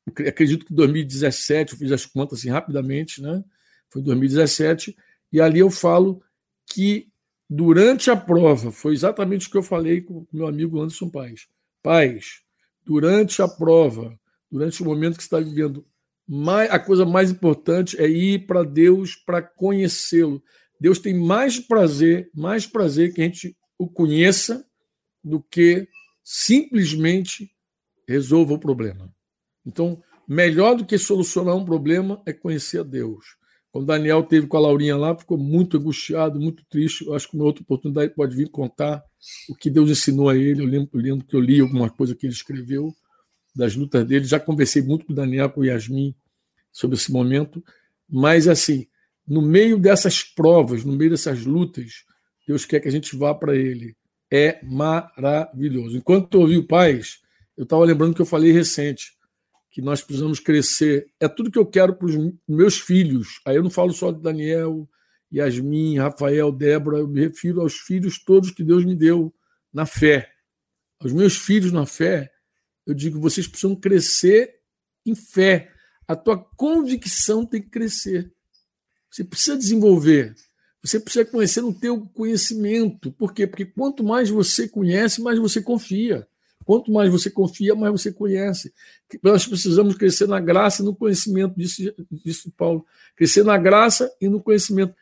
[0.06, 3.42] acredito que em 2017, eu fiz as contas assim rapidamente, né?
[3.88, 4.96] Foi 2017,
[5.32, 6.22] e ali eu falo
[6.66, 7.08] que
[7.48, 11.46] durante a prova, foi exatamente o que eu falei com o meu amigo Anderson Paes.
[11.82, 12.40] Paz,
[12.84, 14.18] durante a prova,
[14.50, 15.84] durante o momento que você está vivendo,
[16.70, 20.42] a coisa mais importante é ir para Deus para conhecê-lo.
[20.80, 24.64] Deus tem mais prazer, mais prazer que a gente o conheça
[25.22, 25.88] do que
[26.22, 27.50] simplesmente
[28.06, 29.12] resolva o problema.
[29.66, 33.36] Então, melhor do que solucionar um problema é conhecer a Deus.
[33.70, 37.06] Quando Daniel teve com a Laurinha lá, ficou muito angustiado, muito triste.
[37.06, 39.02] Eu acho que uma outra oportunidade pode vir contar
[39.48, 40.60] o que Deus ensinou a ele.
[40.60, 42.94] Eu lembro, eu lembro que eu li alguma coisa que ele escreveu
[43.54, 44.24] das lutas dele.
[44.24, 46.14] Já conversei muito com o Daniel, com o Yasmin,
[46.72, 47.62] sobre esse momento.
[48.08, 48.86] Mas, assim,
[49.26, 52.04] no meio dessas provas, no meio dessas lutas,
[52.46, 53.96] Deus quer que a gente vá para Ele.
[54.30, 55.96] É maravilhoso.
[55.96, 57.20] Enquanto eu ouvi o Paz,
[57.56, 59.12] eu estava lembrando que eu falei recente,
[59.70, 61.06] que nós precisamos crescer.
[61.20, 62.14] É tudo que eu quero para os
[62.48, 63.40] meus filhos.
[63.44, 64.88] Aí eu não falo só de Daniel,
[65.32, 69.34] Yasmin, Rafael, Débora, eu me refiro aos filhos todos que Deus me deu
[69.72, 70.30] na fé.
[71.00, 72.30] Aos meus filhos na fé,
[72.86, 74.60] eu digo, vocês precisam crescer
[75.06, 75.71] em fé.
[76.06, 78.32] A tua convicção tem que crescer.
[79.10, 80.34] Você precisa desenvolver.
[80.82, 83.12] Você precisa conhecer no teu conhecimento.
[83.12, 83.46] Por quê?
[83.46, 86.26] Porque quanto mais você conhece, mais você confia.
[86.64, 88.72] Quanto mais você confia, mais você conhece.
[89.22, 92.84] Nós precisamos crescer na graça e no conhecimento, disse, disse Paulo.
[93.16, 94.94] Crescer na graça e no conhecimento.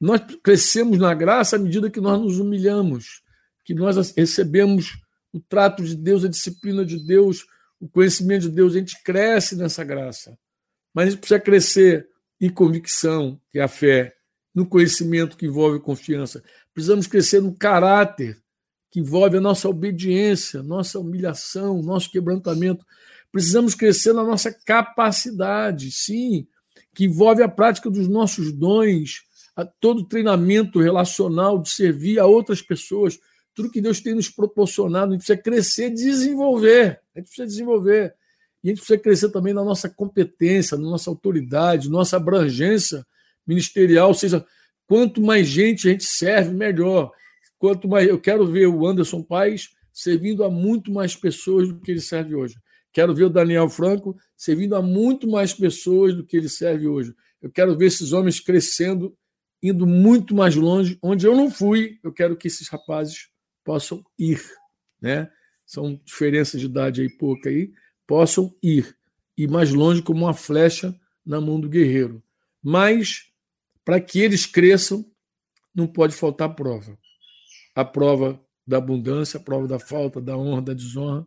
[0.00, 3.22] Nós crescemos na graça à medida que nós nos humilhamos,
[3.64, 5.00] que nós recebemos
[5.32, 7.46] o trato de Deus, a disciplina de Deus,
[7.80, 8.74] o conhecimento de Deus.
[8.74, 10.38] A gente cresce nessa graça.
[10.94, 12.08] Mas a gente precisa crescer
[12.40, 14.14] em convicção, que é a fé,
[14.54, 16.42] no conhecimento que envolve confiança.
[16.72, 18.36] Precisamos crescer no caráter,
[18.90, 22.84] que envolve a nossa obediência, nossa humilhação, nosso quebrantamento.
[23.30, 26.46] Precisamos crescer na nossa capacidade, sim,
[26.94, 29.22] que envolve a prática dos nossos dons,
[29.54, 33.18] a todo treinamento relacional de servir a outras pessoas,
[33.54, 37.00] tudo que Deus tem nos proporcionado, a gente precisa crescer, desenvolver.
[37.14, 38.14] A gente precisa desenvolver.
[38.68, 43.06] A gente precisa crescer também na nossa competência, na nossa autoridade, nossa abrangência
[43.46, 44.44] ministerial, ou seja,
[44.86, 47.10] quanto mais gente a gente serve, melhor.
[47.58, 51.90] Quanto mais eu quero ver o Anderson Paes servindo a muito mais pessoas do que
[51.90, 52.54] ele serve hoje.
[52.92, 57.14] Quero ver o Daniel Franco servindo a muito mais pessoas do que ele serve hoje.
[57.40, 59.16] Eu quero ver esses homens crescendo,
[59.62, 61.98] indo muito mais longe, onde eu não fui.
[62.04, 63.28] Eu quero que esses rapazes
[63.64, 64.40] possam ir,
[65.00, 65.30] né?
[65.66, 67.72] São diferenças de idade aí pouca aí,
[68.08, 68.96] possam ir
[69.36, 72.20] e mais longe como uma flecha na mão do guerreiro.
[72.60, 73.30] Mas
[73.84, 75.08] para que eles cresçam,
[75.72, 76.98] não pode faltar prova
[77.78, 81.24] a prova da abundância, a prova da falta, da honra, da desonra.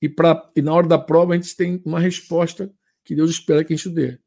[0.00, 2.68] E, pra, e na hora da prova a gente tem uma resposta
[3.04, 4.18] que Deus espera que a gente dê.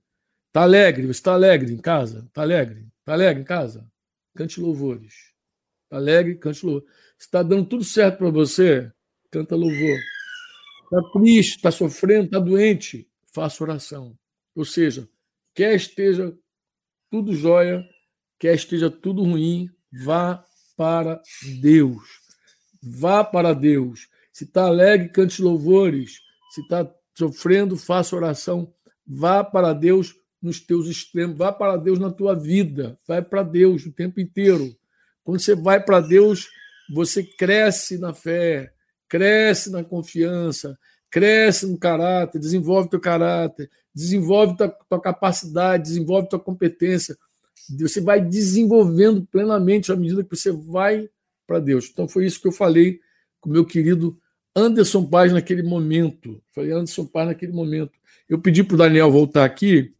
[0.48, 1.06] Está alegre?
[1.06, 2.24] Você está alegre em casa?
[2.30, 2.88] Está alegre?
[3.02, 3.86] Está alegre em casa?
[4.34, 5.34] Cante louvores.
[5.84, 6.36] Está alegre?
[6.36, 6.90] Cante louvores.
[7.20, 8.90] Está dando tudo certo para você?
[9.30, 10.00] Canta louvor.
[10.96, 13.06] Está triste, está sofrendo, está doente?
[13.34, 14.18] Faça oração.
[14.56, 15.10] Ou seja,
[15.54, 16.34] quer esteja
[17.12, 17.86] tudo jóia,
[18.40, 20.42] quer esteja tudo ruim, vá
[20.78, 21.22] para
[21.60, 22.04] Deus.
[22.82, 24.08] Vá para Deus.
[24.32, 26.22] Se está alegre, cante louvores.
[26.52, 28.74] Se está sofrendo, faça oração.
[29.06, 31.38] Vá para Deus nos teus extremos.
[31.38, 32.98] Vá para Deus na tua vida.
[33.06, 34.74] Vai para Deus o tempo inteiro.
[35.24, 36.48] Quando você vai para Deus,
[36.94, 38.72] você cresce na fé,
[39.08, 40.78] cresce na confiança,
[41.10, 47.18] cresce no caráter, desenvolve teu caráter, desenvolve tua, tua capacidade, desenvolve tua competência.
[47.80, 51.10] Você vai desenvolvendo plenamente à medida que você vai
[51.48, 51.90] para Deus.
[51.92, 53.00] Então foi isso que eu falei
[53.40, 54.18] com meu querido
[54.56, 56.42] Anderson Paz naquele momento.
[56.54, 57.92] Falei, Anderson Paz naquele momento.
[58.28, 59.94] Eu pedi para o Daniel voltar aqui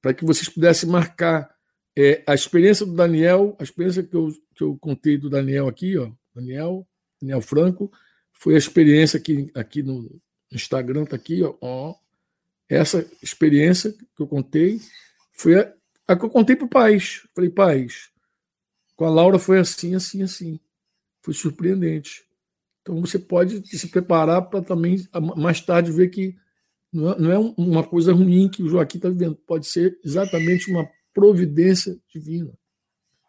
[0.00, 1.54] para que vocês pudessem marcar
[1.96, 5.96] é, a experiência do Daniel, a experiência que eu, que eu contei do Daniel aqui,
[5.96, 6.86] ó, Daniel,
[7.20, 7.90] Daniel Franco,
[8.34, 10.20] foi a experiência que aqui no
[10.52, 11.94] Instagram está aqui, ó,
[12.68, 14.80] essa experiência que eu contei
[15.32, 15.72] foi a,
[16.08, 17.26] a que eu contei para o Paz.
[17.34, 18.10] Falei, Paz,
[18.96, 20.60] com a Laura foi assim, assim, assim.
[21.22, 22.24] Foi surpreendente.
[22.82, 26.36] Então você pode se preparar para também mais tarde ver que
[26.92, 30.88] não é, é uma coisa ruim que o Joaquim está vivendo, pode ser exatamente uma
[31.12, 32.52] providência divina.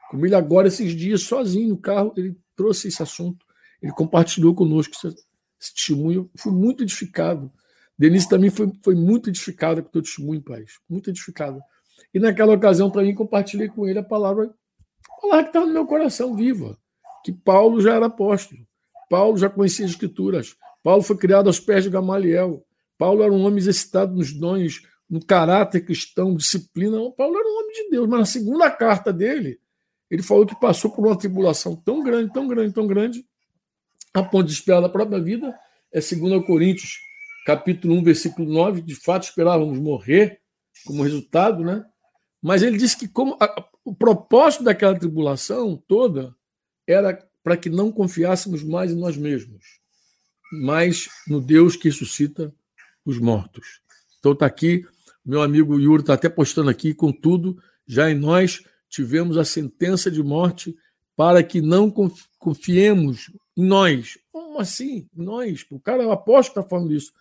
[0.10, 3.43] Como ele agora, esses dias, sozinho no carro, ele trouxe esse assunto,
[3.82, 5.15] ele compartilhou conosco esse,
[5.59, 6.30] testemunho.
[6.38, 7.51] Fui muito edificado.
[7.97, 10.65] Denise também foi, foi muito edificada com o teu testemunho, Pai.
[10.89, 11.59] Muito edificada.
[12.13, 14.53] E naquela ocasião, para mim, compartilhei com ele a palavra,
[15.09, 16.78] a palavra que estava no meu coração viva,
[17.23, 18.61] que Paulo já era apóstolo.
[19.09, 20.55] Paulo já conhecia as escrituras.
[20.84, 22.65] Paulo foi criado aos pés de Gamaliel.
[22.97, 26.97] Paulo era um homem exercitado nos dons, no caráter cristão, disciplina.
[27.11, 29.59] Paulo era um homem de Deus, mas na segunda carta dele,
[30.09, 33.26] ele falou que passou por uma tribulação tão grande, tão grande, tão grande,
[34.16, 35.53] a ponto de esperar da própria vida.
[35.91, 36.97] É 2 Coríntios,
[37.45, 38.82] capítulo 1, versículo 9.
[38.82, 40.39] De fato, esperávamos morrer
[40.86, 41.86] como resultado, né?
[42.41, 46.36] Mas ele disse que como a, o propósito daquela tribulação toda
[46.88, 49.63] era para que não confiássemos mais em nós mesmos,
[50.63, 52.53] mas no Deus que ressuscita
[53.05, 53.82] os mortos.
[54.20, 54.86] Então está aqui,
[55.24, 57.57] meu amigo Yuri está até postando aqui, contudo,
[57.88, 60.76] já em nós tivemos a sentença de morte
[61.16, 61.91] para que não
[62.38, 64.18] confiemos em nós.
[64.32, 65.07] Como assim?
[65.16, 65.66] Nós?
[65.70, 67.13] O cara, apóstolo está falando isso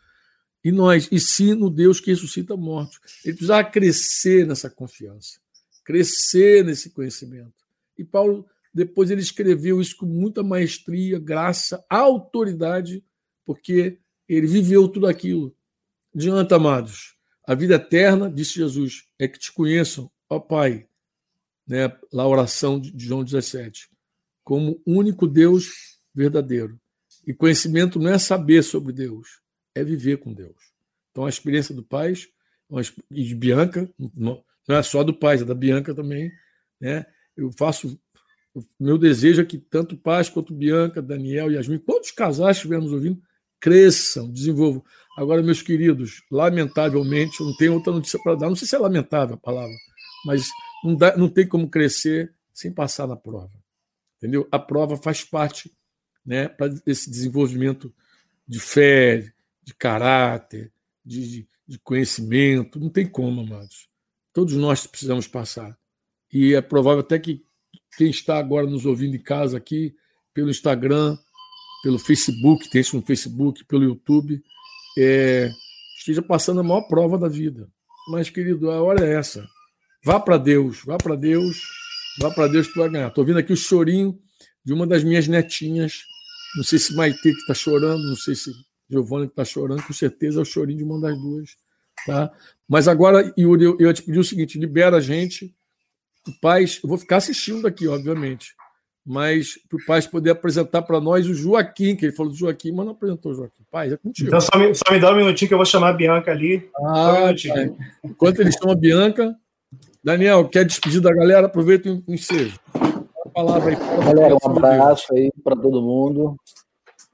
[0.65, 2.99] e nós, e sim no Deus que ressuscita mortos.
[3.23, 5.39] Ele precisava crescer nessa confiança,
[5.85, 7.53] crescer nesse conhecimento.
[7.99, 13.05] E Paulo, depois, ele escreveu isso com muita maestria, graça, autoridade,
[13.45, 15.55] porque ele viveu tudo aquilo.
[16.15, 17.15] Adianta, amados.
[17.47, 20.89] A vida eterna, disse Jesus, é que te conheçam, ó Pai,
[21.67, 23.89] né, lá a oração de João 17,
[24.43, 26.79] como único Deus verdadeiro.
[27.27, 29.41] E conhecimento não é saber sobre Deus,
[29.75, 30.57] é viver com Deus.
[31.11, 32.13] Então, a experiência do Pai
[33.11, 33.89] e de Bianca,
[34.67, 36.33] não é só do pai, é da Bianca também.
[36.81, 37.05] Né?
[37.37, 37.99] Eu faço.
[38.79, 43.21] Meu desejo é que tanto Paz quanto Bianca, Daniel e Yasmin, quantos casais estivermos ouvindo,
[43.61, 44.85] cresçam, desenvolvam.
[45.17, 48.49] Agora, meus queridos, lamentavelmente, não tenho outra notícia para dar.
[48.49, 49.75] Não sei se é lamentável a palavra,
[50.25, 50.47] mas
[50.85, 53.53] não, dá, não tem como crescer sem passar na prova.
[54.19, 54.47] Entendeu?
[54.53, 55.73] A prova faz parte
[56.25, 57.93] né, para esse desenvolvimento
[58.47, 59.33] de fé,
[59.63, 60.71] de caráter,
[61.05, 62.79] de, de, de conhecimento.
[62.79, 63.89] Não tem como, amados.
[64.33, 65.77] Todos nós precisamos passar.
[66.31, 67.45] E é provável até que
[67.97, 69.97] quem está agora nos ouvindo em casa aqui,
[70.35, 71.17] pelo Instagram,
[71.83, 74.43] pelo Facebook, tem isso no Facebook, pelo YouTube,
[74.99, 75.51] é,
[75.99, 77.71] esteja passando a maior prova da vida.
[78.11, 79.47] Mas, querido, a hora é essa.
[80.05, 81.63] Vá para Deus, vá para Deus,
[82.21, 83.09] vá para Deus que tu vai ganhar.
[83.09, 84.19] Estou ouvindo aqui o chorinho
[84.63, 86.03] de uma das minhas netinhas.
[86.57, 88.51] Não sei se Maite que está chorando, não sei se
[88.89, 91.57] Giovanni que está chorando, com certeza é o chorinho de uma das duas.
[92.07, 92.31] Tá?
[92.69, 95.55] Mas agora, Yuri, eu, te pedir o seguinte: libera a gente.
[96.29, 98.55] O Paz, eu vou ficar assistindo aqui, obviamente,
[99.05, 102.73] mas para o Paz poder apresentar para nós o Joaquim, que ele falou do Joaquim,
[102.73, 103.63] mas não apresentou o Joaquim.
[103.71, 104.29] Paz, é contigo.
[104.29, 106.69] Então só me, só me dá um minutinho que eu vou chamar a Bianca ali.
[106.77, 107.85] Ah, um tá.
[108.05, 109.37] Enquanto eles chamam a Bianca,
[110.05, 111.47] Daniel, quer despedir da galera?
[111.47, 112.61] Aproveita e enseja.
[113.25, 113.77] A palavra aí.
[114.05, 116.37] Galera, um abraço aí para todo mundo.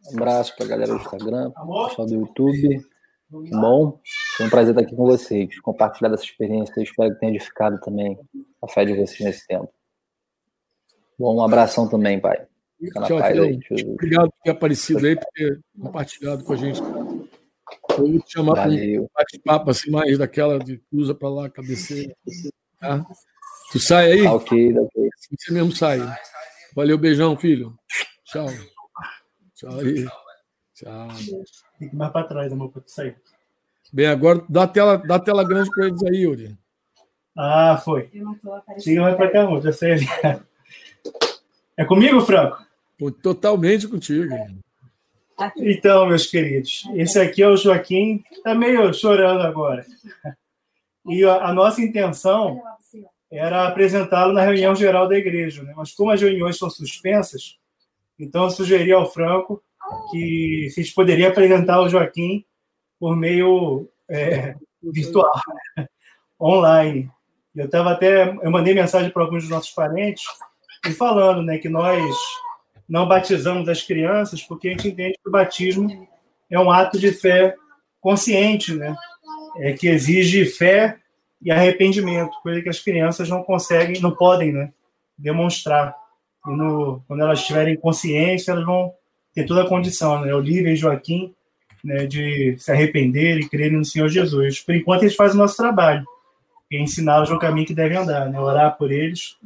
[0.08, 2.84] Um abraço para a galera do Instagram, pessoal do YouTube.
[3.30, 4.00] Bom,
[4.36, 6.74] foi um prazer estar aqui com vocês, compartilhar dessa experiência.
[6.76, 8.18] Eu espero que tenha edificado também
[8.60, 9.72] a fé de vocês nesse tempo.
[11.16, 12.44] Bom, um abração também, pai.
[13.06, 16.80] Tchau, paz, aí, Obrigado por ter aparecido aí, por ter compartilhado com a gente.
[16.80, 22.16] Eu vou te chamar para um bate-papo assim, mais daquela de cruza para lá, cabeceira.
[22.80, 23.04] Tá?
[23.70, 24.24] Tu sai aí?
[24.24, 25.08] Tá ok, tá ok.
[25.38, 26.00] Você mesmo sai.
[26.74, 27.78] Valeu, beijão, filho.
[28.24, 28.46] Tchau.
[29.54, 30.06] Tchau aí.
[30.74, 31.08] Tchau.
[31.78, 33.16] Fique mais para trás, amor, para tu sair.
[33.92, 36.58] Bem, agora dá tela, dá tela grande para eles aí, Yuri.
[37.36, 38.10] Ah, foi.
[38.78, 39.62] Siga mais para cá, amor.
[39.62, 40.06] Já sei ali.
[41.76, 42.64] É comigo, Franco?
[43.22, 44.34] Totalmente contigo.
[45.56, 49.86] Então, meus queridos, esse aqui é o Joaquim, está meio chorando agora.
[51.10, 52.62] E a, a nossa intenção
[53.30, 55.72] era apresentá-lo na reunião geral da igreja, né?
[55.76, 57.58] mas como as reuniões são suspensas,
[58.18, 59.62] então eu sugeri ao Franco
[60.10, 62.44] que se poderia apresentar o Joaquim
[62.98, 65.30] por meio é, virtual,
[65.76, 65.88] né?
[66.40, 67.10] online.
[67.54, 70.24] Eu estava até, eu mandei mensagem para alguns dos nossos parentes
[70.86, 72.14] e falando, né, que nós
[72.88, 76.08] não batizamos as crianças porque a gente entende que o batismo
[76.48, 77.54] é um ato de fé
[78.00, 78.94] consciente, né?
[79.58, 80.99] É que exige fé
[81.42, 84.72] e arrependimento, coisa que as crianças não conseguem, não podem, né,
[85.16, 85.94] demonstrar.
[86.46, 88.92] E no, quando elas tiverem consciência, elas vão
[89.34, 90.34] ter toda a condição, né?
[90.34, 91.34] Olivia e Joaquim,
[91.82, 94.60] né, de se arrepender e crerem no Senhor Jesus.
[94.60, 96.04] Por enquanto, eles fazem o nosso trabalho,
[96.70, 98.38] e ensiná-los o caminho que devem andar, né?
[98.38, 99.36] Orar por eles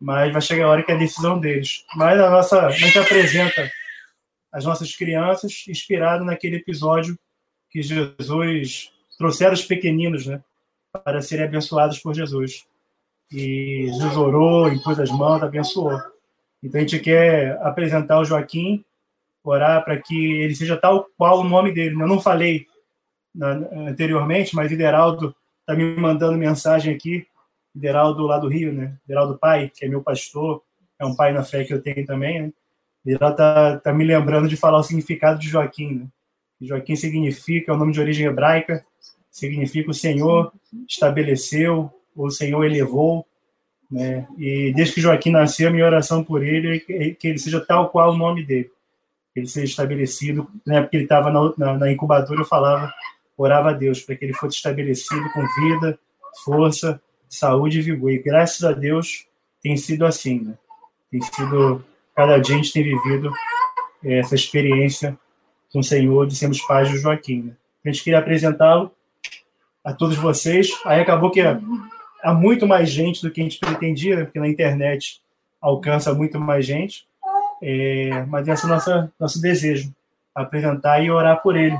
[0.00, 1.84] mas vai chegar a hora que é a decisão deles.
[1.96, 3.70] Mas a nossa, a gente apresenta
[4.52, 7.18] as nossas crianças inspirado naquele episódio
[7.70, 10.40] que Jesus trouxeram os pequeninos, né,
[10.92, 12.66] para serem abençoados por Jesus.
[13.30, 16.00] E Jesus orou, impôs as mãos, abençoou.
[16.62, 18.84] Então a gente quer apresentar o Joaquim,
[19.44, 21.94] orar para que ele seja tal qual o nome dele.
[21.94, 22.66] Eu não falei
[23.86, 27.26] anteriormente, mas Ideraldo está me mandando mensagem aqui
[27.78, 28.96] Deraldo lá do Rio, né?
[29.06, 30.62] Deraldo Pai, que é meu pastor,
[30.98, 32.52] é um pai na fé que eu tenho também, né?
[33.04, 36.06] Deraldo tá, tá me lembrando de falar o significado de Joaquim, né?
[36.60, 38.84] Joaquim significa, é o nome de origem hebraica,
[39.30, 40.52] significa o Senhor
[40.88, 43.26] estabeleceu, o Senhor elevou,
[43.90, 44.26] né?
[44.36, 48.12] E desde que Joaquim nasceu, minha oração por ele é que ele seja tal qual
[48.12, 48.70] o nome dele,
[49.32, 50.80] que ele seja estabelecido, né?
[50.80, 52.92] Porque ele estava na, na, na incubadora, eu falava,
[53.36, 55.98] orava a Deus para que ele fosse estabelecido com vida,
[56.44, 58.10] força saúde e vigor.
[58.10, 59.26] E graças a Deus
[59.62, 60.54] tem sido assim, né?
[61.10, 63.32] Tem sido, cada dia a gente tem vivido
[64.04, 65.18] é, essa experiência
[65.72, 67.42] com o Senhor de sermos pais de Joaquim.
[67.42, 67.52] Né?
[67.84, 68.90] A gente queria apresentá-lo
[69.84, 70.70] a todos vocês.
[70.84, 74.24] Aí acabou que há muito mais gente do que a gente pretendia, né?
[74.24, 75.20] porque na internet
[75.60, 77.06] alcança muito mais gente.
[77.62, 79.92] É, mas esse é o nosso, nosso desejo,
[80.34, 81.78] apresentar e orar por ele.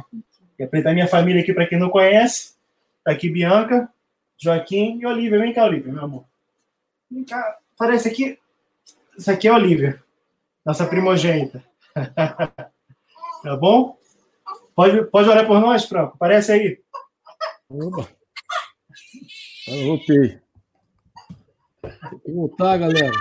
[0.58, 2.54] E apresentar minha família aqui para quem não conhece.
[2.98, 3.88] Está aqui Bianca,
[4.36, 5.38] Joaquim e Olivia.
[5.38, 6.24] Vem cá, Olivia, meu amor.
[7.10, 7.58] Vem cá.
[7.76, 8.38] Parece aqui.
[9.16, 10.00] Isso aqui é a Olivia,
[10.64, 11.62] nossa primogênita.
[13.42, 13.96] tá bom?
[14.76, 16.14] Pode, pode olhar por nós, Franco?
[16.14, 16.80] Aparece aí.
[17.70, 18.08] Opa.
[19.66, 20.40] Eu voltei.
[21.82, 23.12] Tem que voltar, galera.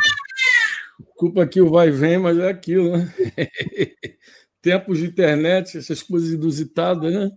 [1.00, 3.14] Desculpa aqui o vai e vem, mas é aquilo, né?
[4.62, 7.32] Tempos de internet, essas coisas inusitadas, né?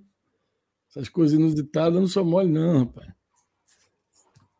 [0.89, 3.13] Essas coisas inusitadas não são mole, não, rapaz.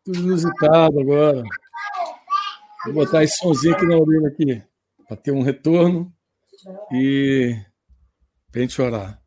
[0.03, 1.43] Tudo inusitado agora.
[2.85, 4.63] Vou botar esse somzinho aqui na orelha aqui,
[5.07, 6.13] para ter um retorno
[6.91, 7.55] e
[8.51, 9.21] para a gente orar.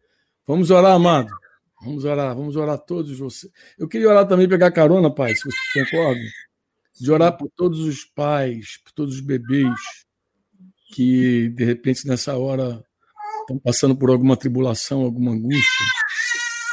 [0.46, 1.43] Vamos orar, amado.
[1.84, 3.52] Vamos orar, vamos orar todos vocês.
[3.78, 6.20] Eu queria orar também, pegar carona, pai, se você concorda,
[6.98, 9.74] de orar por todos os pais, por todos os bebês
[10.94, 12.82] que, de repente, nessa hora
[13.40, 15.86] estão passando por alguma tribulação, alguma angústia,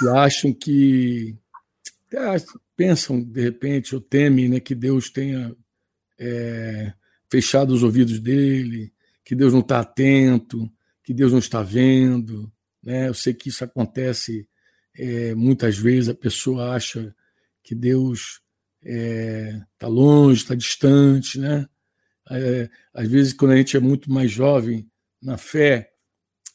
[0.04, 1.36] e acham que.
[2.76, 5.56] Pensam, de repente, ou temem né, que Deus tenha
[6.20, 6.94] é,
[7.30, 8.92] fechado os ouvidos dele,
[9.24, 10.70] que Deus não está atento,
[11.04, 12.52] que Deus não está vendo.
[12.84, 13.08] Né?
[13.08, 14.48] Eu sei que isso acontece
[14.96, 17.16] é, muitas vezes, a pessoa acha
[17.64, 18.42] que Deus
[18.82, 21.40] está é, tá longe, está distante.
[21.40, 21.68] Né?
[22.30, 24.90] É, às vezes, quando a gente é muito mais jovem
[25.22, 25.92] na fé,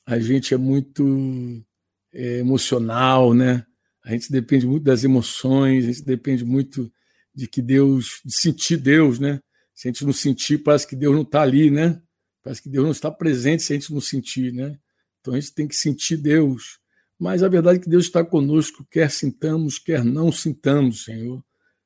[0.05, 1.65] a gente é muito
[2.13, 3.65] é, emocional, né?
[4.05, 6.93] A gente depende muito das emoções, a gente depende muito
[7.35, 9.41] de que Deus, de sentir Deus, né?
[9.75, 12.01] Se a gente não sentir, parece que Deus não está ali, né?
[12.43, 14.79] Parece que Deus não está presente se a gente não sentir, né?
[15.21, 16.79] Então a gente tem que sentir Deus.
[17.19, 21.43] Mas a verdade é que Deus está conosco, quer sintamos, quer não sintamos, Senhor.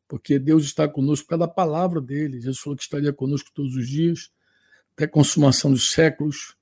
[0.09, 2.41] Porque Deus está conosco por causa da palavra dele.
[2.41, 4.31] Jesus falou que estaria conosco todos os dias,
[4.93, 6.57] até a consumação dos séculos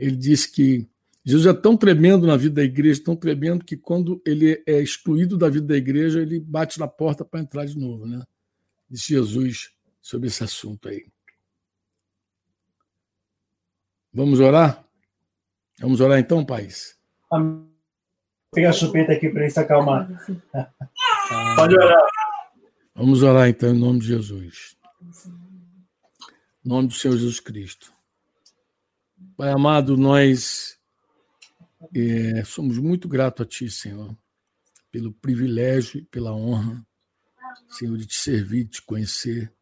[0.00, 0.88] ele disse que
[1.22, 5.36] Jesus é tão tremendo na vida da igreja, tão tremendo, que quando ele é excluído
[5.36, 8.06] da vida da igreja, ele bate na porta para entrar de novo.
[8.06, 8.24] Né?
[8.88, 11.06] Disse Jesus sobre esse assunto aí.
[14.12, 14.82] Vamos orar?
[15.78, 16.98] Vamos orar então, pais?
[17.30, 17.69] Vou
[18.52, 20.08] pegar a chupeta aqui para ele se acalmar.
[21.56, 22.06] Pode orar.
[22.94, 24.76] Vamos orar então em nome de Jesus.
[26.64, 27.92] Em nome do Senhor Jesus Cristo.
[29.36, 30.78] Pai amado, nós
[31.94, 34.14] é, somos muito gratos a Ti, Senhor,
[34.90, 36.84] pelo privilégio e pela honra,
[37.68, 39.52] Senhor, de te servir, de te conhecer,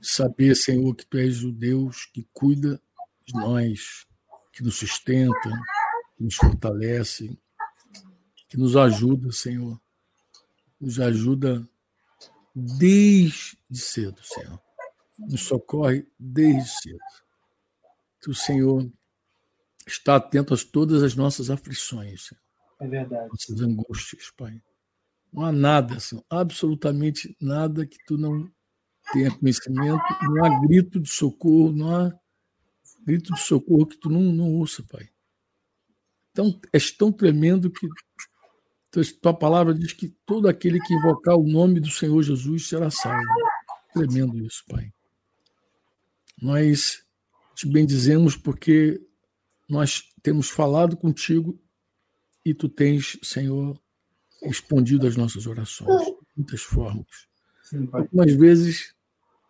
[0.00, 2.80] saber, Senhor, que Tu és o Deus que cuida
[3.26, 4.06] de nós,
[4.52, 5.50] que nos sustenta,
[6.16, 7.36] que nos fortalece,
[8.48, 9.80] que nos ajuda, Senhor,
[10.80, 11.68] nos ajuda
[12.54, 14.60] desde cedo, Senhor,
[15.18, 16.98] nos socorre desde cedo
[18.20, 18.90] que o Senhor
[19.86, 22.42] está atento a todas as nossas aflições, Senhor.
[22.80, 23.28] É verdade.
[23.28, 24.62] Nossas angústias, Pai.
[25.32, 28.50] Não há nada, Senhor, absolutamente nada que tu não
[29.12, 32.12] tenha conhecimento, não há grito de socorro, não há
[33.04, 35.08] grito de socorro que tu não, não ouça, Pai.
[36.30, 37.88] Então, és tão tremendo que
[38.90, 43.22] tua palavra diz que todo aquele que invocar o nome do Senhor Jesus será salvo.
[43.92, 44.90] Tremendo isso, Pai.
[46.40, 47.04] Nós
[47.54, 49.00] te bendizemos porque
[49.68, 51.60] nós temos falado contigo
[52.44, 53.78] e tu tens, Senhor,
[54.42, 57.28] respondido às nossas orações de muitas formas.
[57.62, 58.94] Sim, Algumas vezes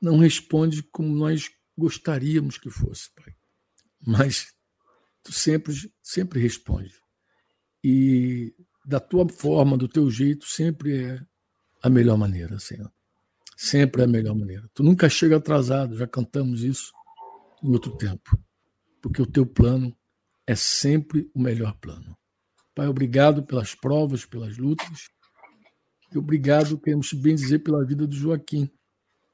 [0.01, 3.35] não responde como nós gostaríamos que fosse, Pai.
[4.05, 4.53] Mas
[5.23, 6.95] tu sempre, sempre responde.
[7.85, 8.55] E
[8.89, 11.21] da tua forma, do teu jeito, sempre é
[11.83, 12.91] a melhor maneira, Senhor.
[13.55, 14.67] Sempre é a melhor maneira.
[14.73, 16.91] Tu nunca chega atrasado, já cantamos isso
[17.63, 18.39] em outro tempo,
[19.03, 19.95] porque o teu plano
[20.47, 22.17] é sempre o melhor plano.
[22.75, 25.11] Pai, obrigado pelas provas, pelas lutas.
[26.11, 28.71] E obrigado, queremos bem dizer, pela vida do Joaquim.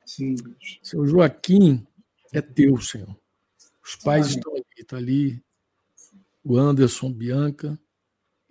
[0.05, 0.35] Sim.
[0.83, 1.87] Seu Joaquim
[2.33, 3.17] é teu, Senhor.
[3.85, 4.39] Os pais Amém.
[4.39, 5.45] estão ali, está ali
[6.43, 7.79] o Anderson, Bianca,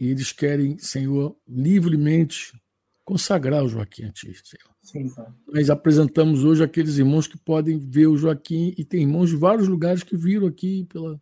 [0.04, 2.52] e eles querem, Senhor, livremente
[3.06, 4.76] consagrar o Joaquim a ti, Senhor.
[4.82, 5.10] Sim,
[5.48, 9.70] Nós apresentamos hoje aqueles irmãos que podem ver o Joaquim e tem irmãos de vários
[9.70, 11.18] lugares que viram aqui pela,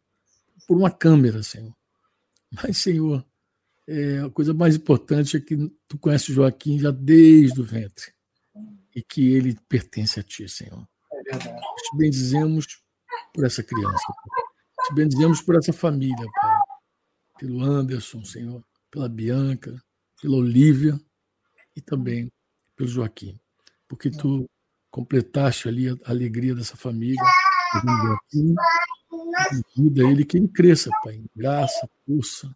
[0.68, 1.72] por uma câmera, Senhor.
[2.52, 3.24] Mas, Senhor,
[3.88, 5.56] é, a coisa mais importante é que
[5.88, 8.12] tu conheces o Joaquim já desde o ventre
[8.96, 10.88] e que ele pertence a ti, Senhor.
[11.28, 11.38] É.
[11.38, 12.82] Te bendizemos
[13.32, 14.06] por essa criança.
[14.08, 14.44] Pai.
[14.88, 16.60] Te bendizemos por essa família, Pai.
[17.40, 19.82] Pelo Anderson, Senhor, pela Bianca,
[20.22, 21.00] pela Olívia
[21.76, 22.32] e também
[22.76, 23.40] pelo Joaquim
[23.92, 24.50] porque tu
[24.90, 27.22] completaste ali a alegria dessa família,
[27.76, 28.56] aqui,
[29.76, 32.56] vida ele, que ele cresça, Pai, em graça, força,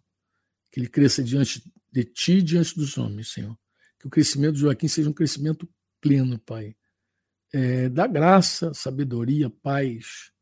[0.72, 1.62] que ele cresça diante
[1.92, 3.54] de ti diante dos homens, Senhor.
[3.98, 5.68] Que o crescimento de Joaquim seja um crescimento
[6.00, 6.74] pleno, Pai.
[7.52, 10.32] É, dá graça, sabedoria, paz,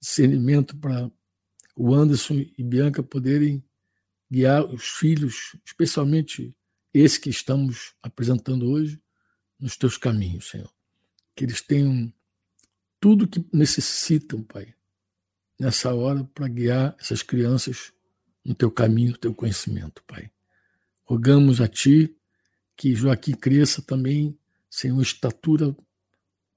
[0.00, 1.10] discernimento para
[1.76, 3.62] o Anderson e Bianca poderem
[4.32, 6.56] guiar os filhos, especialmente
[6.94, 8.98] esse que estamos apresentando hoje,
[9.60, 10.72] nos teus caminhos, Senhor.
[11.36, 12.10] Que eles tenham
[12.98, 14.74] tudo que necessitam, Pai,
[15.60, 17.92] nessa hora para guiar essas crianças
[18.42, 20.30] no teu caminho, no teu conhecimento, Pai.
[21.04, 22.16] Rogamos a Ti
[22.74, 24.38] que Joaquim cresça também,
[24.70, 25.76] Senhor, estatura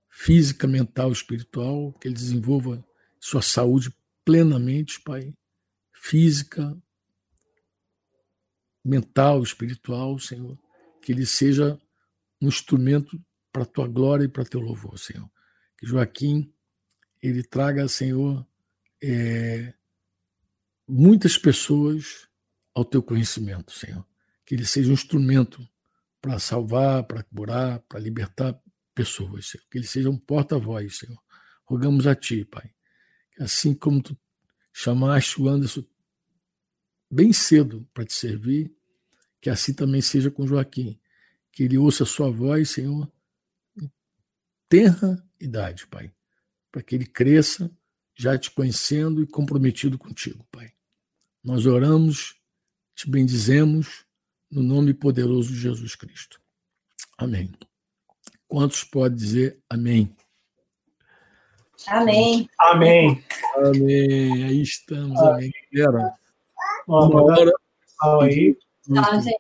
[0.10, 2.82] física, mental, espiritual, que ele desenvolva
[3.20, 5.34] sua saúde plenamente, Pai,
[5.92, 6.82] física,
[8.86, 10.58] mental, espiritual, Senhor,
[11.02, 11.80] que ele seja
[12.40, 13.20] um instrumento
[13.52, 15.28] para a tua glória e para teu louvor, Senhor.
[15.78, 16.54] Que Joaquim
[17.22, 18.46] ele traga, Senhor,
[19.02, 19.74] é,
[20.88, 22.28] muitas pessoas
[22.74, 24.06] ao teu conhecimento, Senhor.
[24.46, 25.68] Que ele seja um instrumento
[26.22, 28.60] para salvar, para curar, para libertar
[28.94, 29.66] pessoas, Senhor.
[29.72, 31.20] Que ele seja um porta-voz, Senhor.
[31.66, 32.72] Rogamos a Ti, Pai.
[33.40, 34.16] Assim como Tu
[34.72, 35.84] chamaste o Anderson
[37.16, 38.74] bem cedo para te servir,
[39.42, 41.00] que assim também seja com Joaquim.
[41.52, 43.10] Que ele ouça a Sua voz, Senhor,
[44.68, 46.12] tenra idade, Pai
[46.76, 47.72] para que ele cresça
[48.14, 50.74] já te conhecendo e comprometido contigo, Pai.
[51.42, 52.36] Nós oramos,
[52.94, 54.06] te bendizemos
[54.52, 56.42] no nome poderoso de Jesus Cristo.
[57.18, 57.50] Amém.
[58.46, 60.14] Quantos podem dizer amém?
[61.88, 62.50] Amém.
[62.60, 63.24] Amém.
[63.56, 64.44] Amém.
[64.44, 65.54] Aí estamos, amém.
[66.88, 67.52] Uma hora.
[68.22, 68.58] aí.
[68.84, 69.40] Tchau, gente.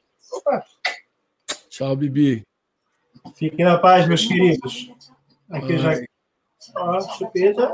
[1.70, 2.43] Tchau, Bibi.
[3.36, 4.91] Fiquem na paz, meus queridos.
[5.50, 5.93] Aqui já
[6.76, 7.72] Ó, chupeta.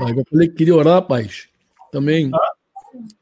[0.00, 1.48] Eu falei que queria orar, paz,
[1.90, 2.30] também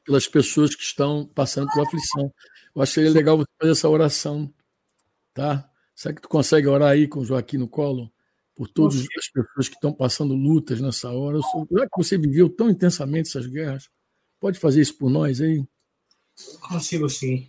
[0.04, 2.32] pelas pessoas que estão passando por aflição.
[2.74, 4.52] Eu achei legal você fazer essa oração,
[5.32, 5.68] tá?
[5.94, 8.11] Será que tu consegue orar aí com o Joaquim no colo?
[8.54, 11.38] Por todas as pessoas que estão passando lutas nessa hora.
[11.38, 13.88] Já que você viveu tão intensamente essas guerras,
[14.38, 15.64] pode fazer isso por nós aí?
[16.60, 17.48] Consigo sim.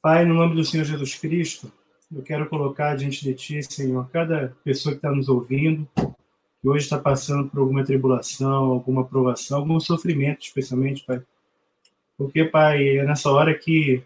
[0.00, 1.70] Pai, no nome do Senhor Jesus Cristo,
[2.14, 6.84] eu quero colocar diante de Ti, Senhor, cada pessoa que está nos ouvindo, que hoje
[6.84, 11.22] está passando por alguma tribulação, alguma provação, algum sofrimento, especialmente, Pai.
[12.16, 14.02] Porque, Pai, é nessa hora que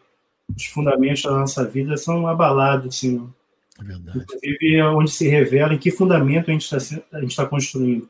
[0.55, 3.31] os fundamentos da nossa vida são abalados, Senhor.
[3.81, 4.19] É verdade.
[4.19, 6.77] Inclusive, é onde se revela em que fundamento a gente está,
[7.25, 8.09] está construindo.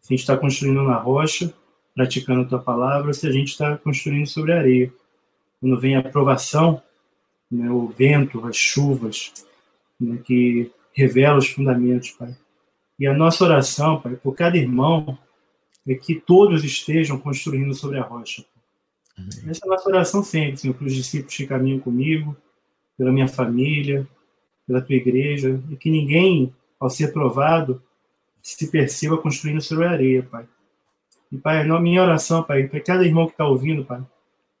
[0.00, 1.52] Se a gente está construindo na rocha,
[1.94, 4.92] praticando a Tua palavra, ou se a gente está construindo sobre a areia.
[5.60, 6.80] Quando vem a provação,
[7.50, 9.32] né, o vento, as chuvas,
[10.00, 12.36] né, que revelam os fundamentos, Pai.
[12.98, 15.18] E a nossa oração, Pai, por cada irmão,
[15.86, 18.44] é que todos estejam construindo sobre a rocha.
[19.16, 19.50] Amém.
[19.50, 22.36] Essa é a nossa oração sempre, Senhor, para os discípulos que caminham comigo,
[22.96, 24.06] pela minha família,
[24.68, 27.82] pela tua igreja, e que ninguém, ao ser provado,
[28.42, 30.46] se perceba construindo sobre areia, Pai.
[31.32, 34.02] E, Pai, a minha oração, Pai, para cada irmão que está ouvindo, Pai,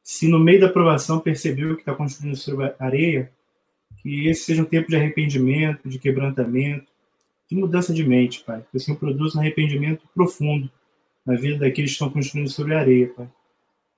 [0.02, 3.30] se no meio da aprovação percebeu que está construindo sobre areia,
[3.98, 6.86] que esse seja um tempo de arrependimento, de quebrantamento,
[7.48, 8.64] de mudança de mente, Pai.
[8.70, 10.70] Que o Senhor produza um arrependimento profundo
[11.24, 13.28] na vida daqueles que estão construindo sobre a areia, Pai.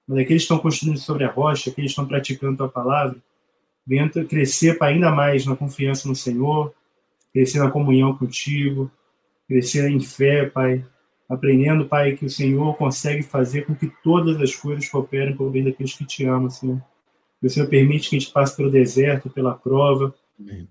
[0.09, 3.17] Mas daqueles que estão construindo sobre a rocha, aqueles que estão praticando a palavra,
[3.87, 6.73] venha crescer, Pai, ainda mais na confiança no Senhor,
[7.33, 8.91] crescer na comunhão contigo,
[9.49, 10.85] crescer em fé, Pai,
[11.29, 15.65] aprendendo, Pai, que o Senhor consegue fazer com que todas as coisas cooperem o bem
[15.65, 16.81] daqueles que te amam, Senhor.
[17.41, 20.67] Que o Senhor permite que a gente passe pelo deserto, pela prova, Amém,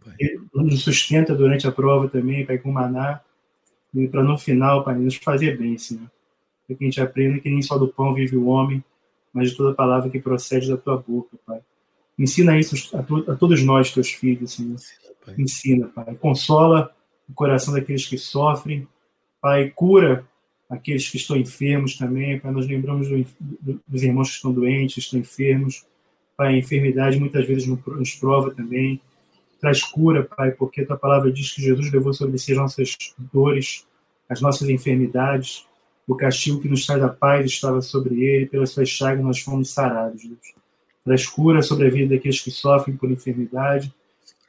[0.53, 3.21] nos sustenta durante a prova também, Pai, com maná,
[3.93, 6.09] e para no final, Pai, nos fazer bem, Senhor.
[6.67, 8.83] Para que a gente aprenda que nem só do pão vive o homem,
[9.33, 11.61] mas de toda palavra que procede da tua boca, Pai.
[12.19, 14.75] Ensina isso a, to a todos nós, teus filhos, Senhor.
[15.25, 15.35] Pai.
[15.37, 16.13] Ensina, Pai.
[16.15, 16.93] Consola
[17.29, 18.85] o coração daqueles que sofrem.
[19.41, 20.27] Pai, cura
[20.69, 24.97] aqueles que estão enfermos também, Pai, nós lembramos do, do, dos irmãos que estão doentes,
[24.97, 25.85] estão enfermos,
[26.37, 29.01] Pai, a enfermidade muitas vezes nos prova também,
[29.59, 32.95] traz cura, Pai, porque a Tua palavra diz que Jesus levou sobre si as nossas
[33.17, 33.87] dores,
[34.29, 35.65] as nossas enfermidades,
[36.07, 39.71] o castigo que nos traz a paz estava sobre ele, pelas suas chagas nós fomos
[39.71, 40.58] sarados, Deus.
[41.09, 43.91] Traz cura sobre a vida daqueles que sofrem por enfermidade,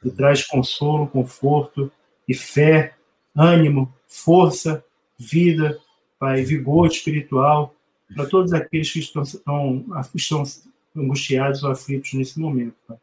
[0.05, 1.91] e traz consolo, conforto
[2.27, 2.93] e fé,
[3.35, 4.85] ânimo, força,
[5.17, 5.79] vida,
[6.19, 7.73] Pai, vigor espiritual
[8.15, 9.83] para todos aqueles que estão, estão,
[10.13, 10.43] estão
[10.95, 12.97] angustiados ou aflitos nesse momento, Pai.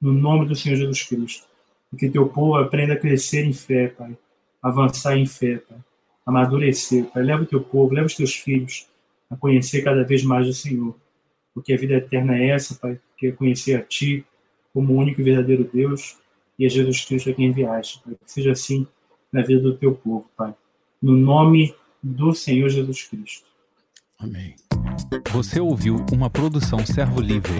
[0.00, 1.48] No nome do Senhor Jesus Cristo.
[1.92, 4.16] E que teu povo aprenda a crescer em fé, Pai.
[4.62, 5.78] Avançar em fé, Pai.
[6.24, 7.24] Amadurecer, Pai.
[7.24, 8.86] Leva o teu povo, leva os teus filhos
[9.28, 10.94] a conhecer cada vez mais o Senhor.
[11.54, 12.98] Porque a vida eterna é essa, Pai.
[13.16, 14.24] Que é conhecer a Ti
[14.72, 16.18] como o único e verdadeiro Deus
[16.58, 18.14] e a Jesus Cristo a quem enviaste, Pai.
[18.14, 18.86] Que seja assim
[19.32, 20.54] na vida do teu povo, Pai.
[21.02, 23.46] No nome do Senhor Jesus Cristo.
[24.18, 24.54] Amém.
[25.32, 27.58] Você ouviu uma produção Servo Livre.